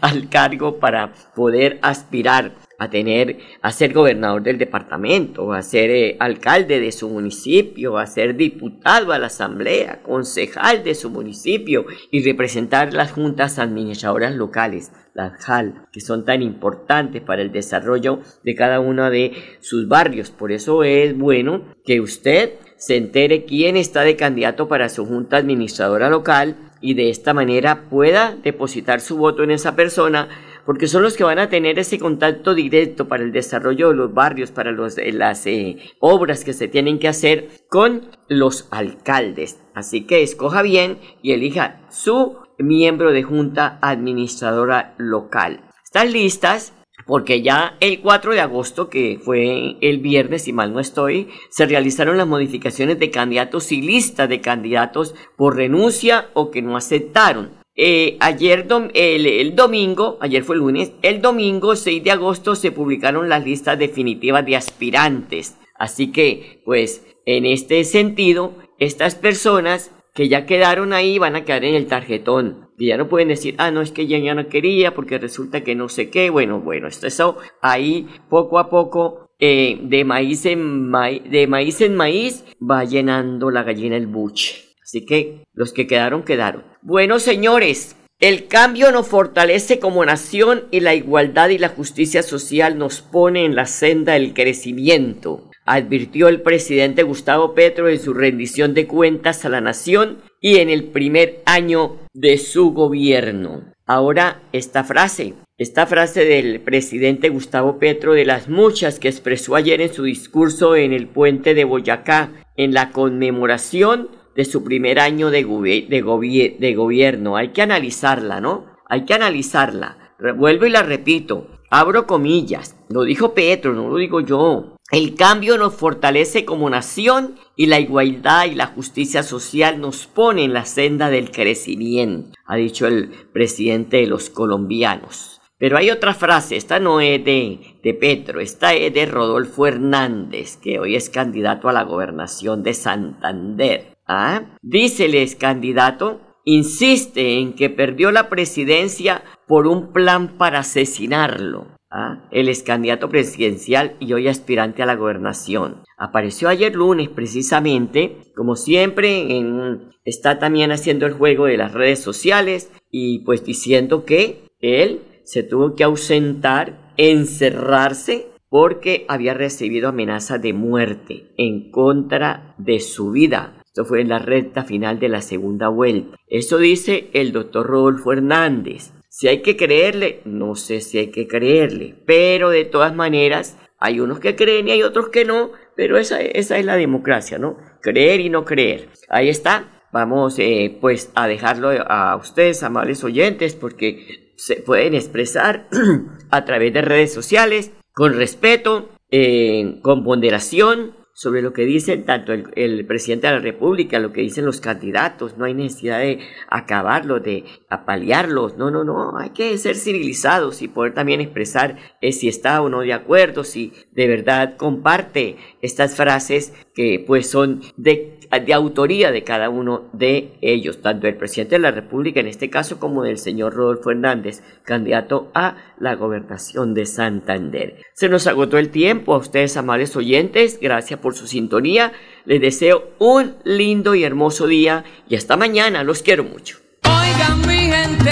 al 0.00 0.30
cargo 0.30 0.78
para 0.78 1.12
poder 1.34 1.78
aspirar 1.82 2.66
a 2.80 2.90
tener, 2.90 3.38
a 3.60 3.72
ser 3.72 3.92
gobernador 3.92 4.44
del 4.44 4.56
departamento, 4.56 5.52
a 5.52 5.62
ser 5.62 5.90
eh, 5.90 6.16
alcalde 6.20 6.78
de 6.78 6.92
su 6.92 7.08
municipio, 7.08 7.98
a 7.98 8.06
ser 8.06 8.36
diputado 8.36 9.12
a 9.12 9.18
la 9.18 9.26
asamblea, 9.26 10.00
concejal 10.02 10.84
de 10.84 10.94
su 10.94 11.10
municipio 11.10 11.86
y 12.12 12.22
representar 12.22 12.94
las 12.94 13.10
juntas 13.10 13.58
administradoras 13.58 14.36
locales, 14.36 14.92
las 15.12 15.44
JAL, 15.44 15.88
que 15.90 16.00
son 16.00 16.24
tan 16.24 16.40
importantes 16.40 17.20
para 17.20 17.42
el 17.42 17.50
desarrollo 17.50 18.20
de 18.44 18.54
cada 18.54 18.78
uno 18.78 19.10
de 19.10 19.32
sus 19.58 19.88
barrios. 19.88 20.30
Por 20.30 20.52
eso 20.52 20.84
es 20.84 21.18
bueno 21.18 21.64
que 21.84 22.00
usted 22.00 22.52
se 22.76 22.96
entere 22.96 23.44
quién 23.44 23.76
está 23.76 24.02
de 24.02 24.14
candidato 24.14 24.68
para 24.68 24.88
su 24.88 25.04
junta 25.04 25.38
administradora 25.38 26.10
local 26.10 26.54
y 26.80 26.94
de 26.94 27.10
esta 27.10 27.34
manera 27.34 27.88
pueda 27.90 28.36
depositar 28.40 29.00
su 29.00 29.16
voto 29.16 29.42
en 29.42 29.50
esa 29.50 29.74
persona 29.74 30.28
porque 30.68 30.86
son 30.86 31.02
los 31.02 31.16
que 31.16 31.24
van 31.24 31.38
a 31.38 31.48
tener 31.48 31.78
ese 31.78 31.98
contacto 31.98 32.54
directo 32.54 33.08
para 33.08 33.22
el 33.22 33.32
desarrollo 33.32 33.88
de 33.88 33.94
los 33.94 34.12
barrios, 34.12 34.50
para 34.50 34.70
los, 34.70 34.98
eh, 34.98 35.12
las 35.12 35.46
eh, 35.46 35.78
obras 35.98 36.44
que 36.44 36.52
se 36.52 36.68
tienen 36.68 36.98
que 36.98 37.08
hacer 37.08 37.48
con 37.70 38.10
los 38.28 38.68
alcaldes. 38.70 39.58
Así 39.74 40.02
que 40.02 40.22
escoja 40.22 40.60
bien 40.60 40.98
y 41.22 41.32
elija 41.32 41.80
su 41.88 42.36
miembro 42.58 43.12
de 43.12 43.22
junta 43.22 43.78
administradora 43.80 44.94
local. 44.98 45.62
¿Están 45.82 46.12
listas? 46.12 46.74
porque 47.06 47.40
ya 47.40 47.76
el 47.80 48.00
4 48.00 48.34
de 48.34 48.40
agosto, 48.40 48.90
que 48.90 49.18
fue 49.24 49.76
el 49.80 49.98
viernes, 50.00 50.42
si 50.42 50.52
mal 50.52 50.74
no 50.74 50.80
estoy, 50.80 51.30
se 51.48 51.64
realizaron 51.64 52.18
las 52.18 52.26
modificaciones 52.26 52.98
de 52.98 53.10
candidatos 53.10 53.72
y 53.72 53.80
listas 53.80 54.28
de 54.28 54.42
candidatos 54.42 55.14
por 55.36 55.56
renuncia 55.56 56.28
o 56.34 56.50
que 56.50 56.60
no 56.60 56.76
aceptaron. 56.76 57.57
Eh, 57.80 58.16
ayer 58.18 58.66
el, 58.94 59.54
domingo, 59.54 60.18
ayer 60.20 60.42
fue 60.42 60.56
el 60.56 60.62
lunes, 60.62 60.92
el 61.02 61.22
domingo 61.22 61.76
6 61.76 62.02
de 62.02 62.10
agosto 62.10 62.56
se 62.56 62.72
publicaron 62.72 63.28
las 63.28 63.44
listas 63.44 63.78
definitivas 63.78 64.44
de 64.44 64.56
aspirantes. 64.56 65.56
Así 65.76 66.10
que, 66.10 66.60
pues, 66.64 67.06
en 67.24 67.46
este 67.46 67.84
sentido, 67.84 68.54
estas 68.80 69.14
personas 69.14 69.92
que 70.12 70.28
ya 70.28 70.44
quedaron 70.44 70.92
ahí 70.92 71.18
van 71.18 71.36
a 71.36 71.44
quedar 71.44 71.64
en 71.64 71.76
el 71.76 71.86
tarjetón. 71.86 72.68
Y 72.76 72.88
ya 72.88 72.96
no 72.96 73.08
pueden 73.08 73.28
decir, 73.28 73.54
ah, 73.58 73.70
no, 73.70 73.80
es 73.80 73.92
que 73.92 74.08
ya, 74.08 74.18
ya 74.18 74.34
no 74.34 74.48
quería 74.48 74.92
porque 74.92 75.18
resulta 75.18 75.62
que 75.62 75.76
no 75.76 75.88
sé 75.88 76.10
qué. 76.10 76.30
Bueno, 76.30 76.58
bueno, 76.58 76.88
esto 76.88 77.06
eso 77.06 77.36
ahí 77.62 78.08
poco 78.28 78.58
a 78.58 78.70
poco 78.70 79.30
eh, 79.38 79.78
de, 79.82 80.04
maíz 80.04 80.46
en 80.46 80.90
de 80.90 81.46
maíz 81.48 81.80
en 81.80 81.94
maíz 81.94 82.44
va 82.60 82.82
llenando 82.82 83.52
la 83.52 83.62
gallina 83.62 83.96
el 83.96 84.08
buche. 84.08 84.67
Así 84.88 85.04
que 85.04 85.44
los 85.52 85.74
que 85.74 85.86
quedaron, 85.86 86.22
quedaron. 86.22 86.64
Bueno, 86.80 87.18
señores, 87.18 87.94
el 88.20 88.48
cambio 88.48 88.90
nos 88.90 89.06
fortalece 89.06 89.78
como 89.78 90.02
nación 90.02 90.64
y 90.70 90.80
la 90.80 90.94
igualdad 90.94 91.50
y 91.50 91.58
la 91.58 91.68
justicia 91.68 92.22
social 92.22 92.78
nos 92.78 93.02
pone 93.02 93.44
en 93.44 93.54
la 93.54 93.66
senda 93.66 94.14
del 94.14 94.32
crecimiento, 94.32 95.50
advirtió 95.66 96.28
el 96.28 96.40
presidente 96.40 97.02
Gustavo 97.02 97.54
Petro 97.54 97.90
en 97.90 98.00
su 98.00 98.14
rendición 98.14 98.72
de 98.72 98.86
cuentas 98.86 99.44
a 99.44 99.50
la 99.50 99.60
nación 99.60 100.22
y 100.40 100.56
en 100.56 100.70
el 100.70 100.84
primer 100.84 101.42
año 101.44 101.98
de 102.14 102.38
su 102.38 102.72
gobierno. 102.72 103.74
Ahora 103.84 104.40
esta 104.52 104.84
frase, 104.84 105.34
esta 105.58 105.86
frase 105.86 106.24
del 106.24 106.62
presidente 106.62 107.28
Gustavo 107.28 107.78
Petro 107.78 108.14
de 108.14 108.24
las 108.24 108.48
muchas 108.48 108.98
que 108.98 109.08
expresó 109.08 109.54
ayer 109.54 109.82
en 109.82 109.92
su 109.92 110.04
discurso 110.04 110.76
en 110.76 110.94
el 110.94 111.08
puente 111.08 111.52
de 111.52 111.64
Boyacá 111.64 112.32
en 112.56 112.72
la 112.72 112.90
conmemoración 112.90 114.08
de 114.38 114.44
su 114.44 114.62
primer 114.62 115.00
año 115.00 115.32
de, 115.32 115.40
de, 115.40 116.74
gobierno. 116.74 117.36
Hay 117.36 117.48
que 117.48 117.60
analizarla, 117.60 118.40
¿no? 118.40 118.66
Hay 118.88 119.04
que 119.04 119.12
analizarla. 119.12 120.14
Vuelvo 120.36 120.64
y 120.64 120.70
la 120.70 120.84
repito. 120.84 121.48
Abro 121.70 122.06
comillas. 122.06 122.76
Lo 122.88 123.02
dijo 123.02 123.34
Petro, 123.34 123.74
no 123.74 123.88
lo 123.88 123.96
digo 123.96 124.20
yo. 124.20 124.76
El 124.92 125.16
cambio 125.16 125.58
nos 125.58 125.74
fortalece 125.74 126.44
como 126.44 126.70
nación 126.70 127.34
y 127.56 127.66
la 127.66 127.80
igualdad 127.80 128.46
y 128.46 128.54
la 128.54 128.66
justicia 128.66 129.24
social 129.24 129.80
nos 129.80 130.06
pone 130.06 130.44
en 130.44 130.52
la 130.52 130.66
senda 130.66 131.10
del 131.10 131.32
crecimiento, 131.32 132.38
ha 132.46 132.56
dicho 132.56 132.86
el 132.86 133.10
presidente 133.32 133.96
de 133.98 134.06
los 134.06 134.30
colombianos. 134.30 135.40
Pero 135.58 135.76
hay 135.76 135.90
otra 135.90 136.14
frase, 136.14 136.56
esta 136.56 136.78
no 136.78 137.00
es 137.00 137.22
de, 137.24 137.80
de 137.82 137.92
Petro, 137.92 138.40
esta 138.40 138.72
es 138.72 138.94
de 138.94 139.04
Rodolfo 139.04 139.66
Hernández, 139.66 140.56
que 140.56 140.78
hoy 140.78 140.94
es 140.94 141.10
candidato 141.10 141.68
a 141.68 141.72
la 141.72 141.82
gobernación 141.82 142.62
de 142.62 142.72
Santander. 142.72 143.97
¿Ah? 144.08 144.56
Dice 144.62 145.04
el 145.04 145.14
ex 145.14 145.36
candidato, 145.36 146.20
insiste 146.44 147.38
en 147.38 147.52
que 147.52 147.68
perdió 147.68 148.10
la 148.10 148.30
presidencia 148.30 149.22
por 149.46 149.66
un 149.66 149.92
plan 149.92 150.38
para 150.38 150.60
asesinarlo. 150.60 151.68
¿Ah? 151.90 152.26
El 152.30 152.48
ex 152.48 152.62
candidato 152.62 153.10
presidencial 153.10 153.96
y 154.00 154.14
hoy 154.14 154.28
aspirante 154.28 154.82
a 154.82 154.86
la 154.86 154.96
gobernación. 154.96 155.82
Apareció 155.98 156.48
ayer 156.48 156.74
lunes 156.74 157.10
precisamente, 157.10 158.16
como 158.34 158.56
siempre, 158.56 159.36
en, 159.36 159.90
está 160.04 160.38
también 160.38 160.72
haciendo 160.72 161.04
el 161.04 161.12
juego 161.12 161.44
de 161.44 161.58
las 161.58 161.74
redes 161.74 161.98
sociales 161.98 162.72
y 162.90 163.20
pues 163.24 163.44
diciendo 163.44 164.06
que 164.06 164.48
él 164.60 165.02
se 165.24 165.42
tuvo 165.42 165.74
que 165.74 165.84
ausentar, 165.84 166.94
encerrarse 166.96 168.28
porque 168.48 169.04
había 169.08 169.34
recibido 169.34 169.90
amenaza 169.90 170.38
de 170.38 170.54
muerte 170.54 171.30
en 171.36 171.70
contra 171.70 172.54
de 172.56 172.80
su 172.80 173.10
vida 173.10 173.57
esto 173.78 173.88
fue 173.88 174.00
en 174.00 174.08
la 174.08 174.18
recta 174.18 174.64
final 174.64 174.98
de 174.98 175.08
la 175.08 175.22
segunda 175.22 175.68
vuelta. 175.68 176.16
Eso 176.26 176.58
dice 176.58 177.10
el 177.12 177.30
doctor 177.30 177.64
Rodolfo 177.64 178.12
Hernández. 178.12 178.90
Si 179.08 179.28
hay 179.28 179.40
que 179.40 179.56
creerle, 179.56 180.20
no 180.24 180.56
sé 180.56 180.80
si 180.80 180.98
hay 180.98 181.12
que 181.12 181.28
creerle, 181.28 181.94
pero 182.04 182.50
de 182.50 182.64
todas 182.64 182.92
maneras 182.92 183.56
hay 183.78 184.00
unos 184.00 184.18
que 184.18 184.34
creen 184.34 184.66
y 184.66 184.72
hay 184.72 184.82
otros 184.82 185.10
que 185.10 185.24
no, 185.24 185.52
pero 185.76 185.96
esa, 185.96 186.20
esa 186.20 186.58
es 186.58 186.64
la 186.64 186.74
democracia, 186.74 187.38
¿no? 187.38 187.56
Creer 187.80 188.18
y 188.18 188.30
no 188.30 188.44
creer. 188.44 188.88
Ahí 189.08 189.28
está. 189.28 189.84
Vamos 189.92 190.40
eh, 190.40 190.76
pues 190.80 191.12
a 191.14 191.28
dejarlo 191.28 191.70
a 191.70 192.16
ustedes, 192.16 192.64
amables 192.64 193.04
oyentes, 193.04 193.54
porque 193.54 194.32
se 194.34 194.56
pueden 194.56 194.96
expresar 194.96 195.68
a 196.30 196.44
través 196.44 196.74
de 196.74 196.82
redes 196.82 197.14
sociales 197.14 197.70
con 197.92 198.14
respeto, 198.14 198.88
eh, 199.12 199.78
con 199.82 200.02
ponderación, 200.02 200.97
sobre 201.18 201.42
lo 201.42 201.52
que 201.52 201.66
dicen 201.66 202.04
tanto 202.04 202.32
el, 202.32 202.86
presidente 202.86 203.26
de 203.26 203.32
la 203.32 203.40
República, 203.40 203.98
lo 203.98 204.12
que 204.12 204.20
dicen 204.20 204.44
los 204.44 204.60
candidatos. 204.60 205.36
No 205.36 205.46
hay 205.46 205.54
necesidad 205.54 205.98
de 205.98 206.20
acabarlos, 206.48 207.24
de 207.24 207.44
apalearlos. 207.68 208.56
No, 208.56 208.70
no, 208.70 208.84
no. 208.84 209.18
Hay 209.18 209.30
que 209.30 209.58
ser 209.58 209.74
civilizados 209.74 210.62
y 210.62 210.68
poder 210.68 210.94
también 210.94 211.20
expresar 211.20 211.76
eh, 212.00 212.12
si 212.12 212.28
está 212.28 212.62
o 212.62 212.68
no 212.68 212.82
de 212.82 212.92
acuerdo, 212.92 213.42
si 213.42 213.72
de 213.90 214.06
verdad 214.06 214.56
comparte 214.56 215.38
estas 215.60 215.96
frases 215.96 216.52
que 216.72 217.02
pues 217.04 217.28
son 217.28 217.62
de 217.76 218.17
de 218.30 218.54
autoría 218.54 219.10
de 219.10 219.24
cada 219.24 219.48
uno 219.48 219.88
de 219.92 220.38
ellos, 220.40 220.82
tanto 220.82 221.06
del 221.06 221.16
presidente 221.16 221.56
de 221.56 221.60
la 221.60 221.70
República 221.70 222.20
en 222.20 222.26
este 222.26 222.50
caso 222.50 222.78
como 222.78 223.02
del 223.02 223.18
señor 223.18 223.54
Rodolfo 223.54 223.90
Hernández, 223.90 224.42
candidato 224.64 225.30
a 225.34 225.56
la 225.78 225.94
gobernación 225.94 226.74
de 226.74 226.86
Santander. 226.86 227.82
Se 227.94 228.08
nos 228.08 228.26
agotó 228.26 228.58
el 228.58 228.70
tiempo, 228.70 229.14
a 229.14 229.18
ustedes 229.18 229.56
amables 229.56 229.96
oyentes, 229.96 230.58
gracias 230.60 231.00
por 231.00 231.14
su 231.14 231.26
sintonía, 231.26 231.92
les 232.24 232.40
deseo 232.40 232.90
un 232.98 233.36
lindo 233.44 233.94
y 233.94 234.04
hermoso 234.04 234.46
día 234.46 234.84
y 235.08 235.16
hasta 235.16 235.36
mañana, 235.36 235.84
los 235.84 236.02
quiero 236.02 236.24
mucho. 236.24 236.58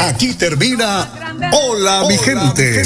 Aquí 0.00 0.34
termina 0.34 1.26
Hola, 1.52 2.04
mi, 2.08 2.16
gente. 2.16 2.82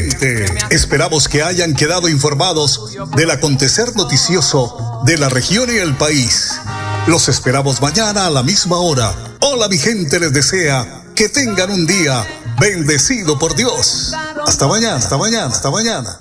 Esperamos 0.71 1.29
que 1.29 1.43
hayan 1.43 1.75
quedado 1.75 2.09
informados 2.09 2.97
del 3.17 3.31
acontecer 3.31 3.95
noticioso 3.97 5.03
de 5.05 5.19
la 5.19 5.29
región 5.29 5.69
y 5.73 5.79
el 5.79 5.95
país. 5.97 6.61
Los 7.07 7.29
esperamos 7.29 7.81
mañana 7.81 8.27
a 8.27 8.31
la 8.31 8.43
misma 8.43 8.77
hora. 8.77 9.13
Hola 9.41 9.69
mi 9.69 9.79
gente 9.79 10.21
les 10.21 10.33
desea 10.33 11.03
que 11.15 11.29
tengan 11.29 11.71
un 11.71 11.87
día 11.87 12.25
bendecido 12.59 13.39
por 13.39 13.57
Dios. 13.57 14.13
Hasta 14.47 14.67
mañana, 14.67 14.97
hasta 14.97 15.17
mañana, 15.17 15.47
hasta 15.47 15.71
mañana. 15.71 16.19